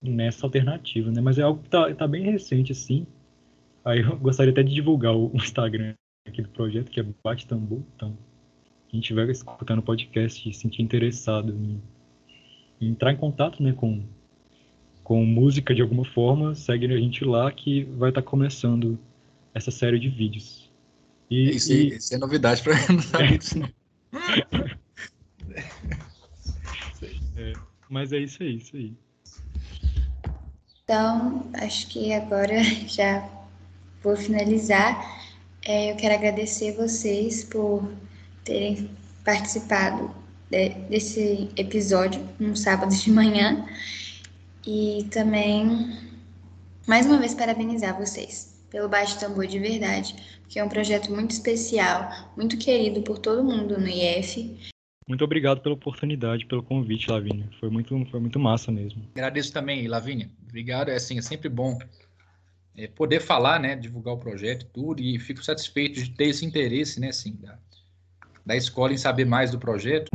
nessa 0.03 0.47
alternativa, 0.47 1.11
né? 1.11 1.21
Mas 1.21 1.39
é 1.39 1.43
algo 1.43 1.63
que 1.63 1.69
tá, 1.69 1.93
tá 1.95 2.07
bem 2.07 2.23
recente, 2.23 2.73
assim. 2.73 3.07
Aí 3.85 4.01
eu 4.01 4.17
gostaria 4.19 4.53
até 4.53 4.63
de 4.63 4.73
divulgar 4.73 5.15
o 5.15 5.31
Instagram 5.35 5.95
aqui 6.27 6.43
do 6.43 6.49
projeto, 6.49 6.91
que 6.91 7.01
é 7.01 7.07
Bate 7.25 7.47
Tambor. 7.47 7.83
Então, 7.97 8.17
quem 8.89 9.01
estiver 9.01 9.29
escutando 9.29 9.81
o 9.81 9.83
podcast 9.83 10.49
e 10.49 10.53
se 10.53 10.61
sentir 10.61 10.83
interessado 10.83 11.53
em, 11.53 11.83
em, 12.81 12.91
entrar 12.91 13.13
em 13.13 13.17
contato 13.17 13.63
né, 13.63 13.73
com, 13.73 14.03
com 15.03 15.25
música 15.25 15.75
de 15.75 15.83
alguma 15.83 16.05
forma, 16.05 16.55
segue 16.55 16.87
a 16.87 16.99
gente 16.99 17.25
lá 17.25 17.51
que 17.51 17.85
vai 17.85 18.11
estar 18.11 18.23
tá 18.23 18.29
começando 18.29 18.99
essa 19.55 19.71
série 19.71 19.99
de 19.99 20.09
vídeos. 20.09 20.71
E, 21.31 21.51
isso, 21.51 21.73
e... 21.73 21.97
isso 21.97 22.15
é 22.15 22.19
novidade 22.19 22.63
para 22.63 22.75
mim, 22.75 22.87
não 22.95 23.03
saber 23.03 23.39
disso 23.39 23.59
não. 23.59 23.69
é, 27.37 27.53
mas 27.89 28.13
é 28.13 28.19
isso 28.19 28.43
aí, 28.43 28.57
isso 28.57 28.77
aí. 28.77 28.93
Então, 30.85 31.51
acho 31.55 31.87
que 31.89 32.13
agora 32.13 32.63
já 32.87 33.29
vou 34.03 34.17
finalizar. 34.17 35.19
É, 35.65 35.93
eu 35.93 35.97
quero 35.97 36.15
agradecer 36.15 36.73
vocês 36.77 37.45
por 37.45 37.91
terem 38.45 38.91
participado 39.25 40.15
de, 40.51 40.71
desse 40.89 41.51
episódio 41.57 42.27
num 42.39 42.57
sábado 42.57 42.95
de 42.95 43.11
manhã 43.11 43.67
e 44.67 45.07
também 45.11 45.99
mais 46.87 47.05
uma 47.07 47.19
vez 47.19 47.35
parabenizar 47.35 47.99
vocês 47.99 48.57
pelo 48.71 48.89
Baixo 48.89 49.19
Tambor 49.21 49.47
de 49.47 49.59
Verdade, 49.59 50.15
que 50.49 50.59
é 50.59 50.65
um 50.65 50.69
projeto 50.69 51.11
muito 51.11 51.33
especial, 51.33 52.11
muito 52.37 52.57
querido 52.57 53.03
por 53.03 53.19
todo 53.19 53.45
mundo 53.45 53.79
no 53.79 53.87
IF 53.87 54.59
muito 55.09 55.25
obrigado 55.25 55.63
pela 55.63 55.75
oportunidade, 55.75 56.45
pelo 56.45 56.63
convite, 56.63 57.11
Lavínia. 57.11 57.49
Foi 57.59 57.71
muito, 57.71 58.05
foi 58.11 58.21
muito 58.21 58.39
massa 58.39 58.71
mesmo. 58.71 59.03
Agradeço 59.15 59.51
também, 59.51 59.89
Lavínia. 59.89 60.29
Obrigado. 60.47 60.91
É 60.91 60.97
assim, 60.97 61.17
é 61.19 61.23
sempre 61.23 61.49
bom 61.49 61.79
é, 62.77 62.87
poder 62.87 63.21
falar, 63.21 63.59
né, 63.59 63.75
divulgar 63.75 64.13
o 64.13 64.19
projeto 64.19 64.63
e 64.63 64.67
tudo, 64.67 65.01
e 65.01 65.19
fico 65.19 65.43
satisfeito 65.43 65.95
de 66.03 66.11
ter 66.11 66.27
esse 66.27 66.45
interesse, 66.45 67.01
né, 67.01 67.09
assim, 67.09 67.35
da, 67.37 67.59
da 68.45 68.55
escola 68.55 68.93
em 68.93 68.99
saber 68.99 69.25
mais 69.25 69.51
do 69.51 69.59
projeto. 69.59 70.09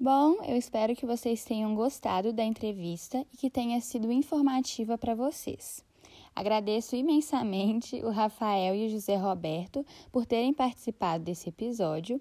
Bom, 0.00 0.42
eu 0.44 0.56
espero 0.56 0.96
que 0.96 1.04
vocês 1.04 1.44
tenham 1.44 1.74
gostado 1.74 2.32
da 2.32 2.42
entrevista 2.42 3.22
e 3.30 3.36
que 3.36 3.50
tenha 3.50 3.78
sido 3.82 4.10
informativa 4.10 4.96
para 4.96 5.14
vocês. 5.14 5.84
Agradeço 6.34 6.96
imensamente 6.96 7.96
o 8.04 8.10
Rafael 8.10 8.74
e 8.74 8.86
o 8.86 8.88
José 8.88 9.16
Roberto 9.16 9.84
por 10.10 10.24
terem 10.24 10.52
participado 10.52 11.24
desse 11.24 11.48
episódio. 11.48 12.20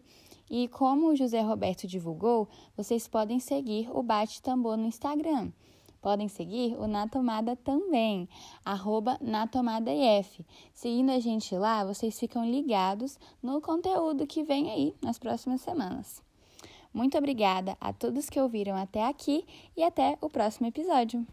E 0.49 0.68
como 0.68 1.07
o 1.07 1.16
José 1.16 1.41
Roberto 1.41 1.88
divulgou, 1.88 2.47
vocês 2.76 3.07
podem 3.07 3.39
seguir 3.39 3.89
o 3.91 4.01
Bate 4.01 4.41
Tambor 4.41 4.76
no 4.78 4.88
Instagram. 4.88 5.51
Podem 6.01 6.28
seguir 6.30 6.76
o 6.78 6.88
Na 6.88 7.07
Tomada 7.07 7.55
também, 7.57 8.28
arroba 8.64 9.18
NaTomadaIF. 9.22 10.45
Seguindo 10.74 11.12
a 11.12 11.20
gente 11.20 11.55
lá, 11.55 11.84
vocês 11.84 12.18
ficam 12.18 12.49
ligados 12.49 13.20
no 13.43 13.60
conteúdo 13.62 14.26
que 14.26 14.43
vem 14.43 14.72
aí 14.72 14.95
nas 15.01 15.20
próximas 15.20 15.62
semanas. 15.62 16.24
Muito 16.93 17.18
obrigada 17.18 17.78
a 17.80 17.93
todos 17.93 18.30
que 18.30 18.39
ouviram 18.39 18.76
até 18.76 19.05
aqui 19.05 19.45
e 19.76 19.84
até 19.84 20.18
o 20.22 20.30
próximo 20.30 20.68
episódio. 20.68 21.26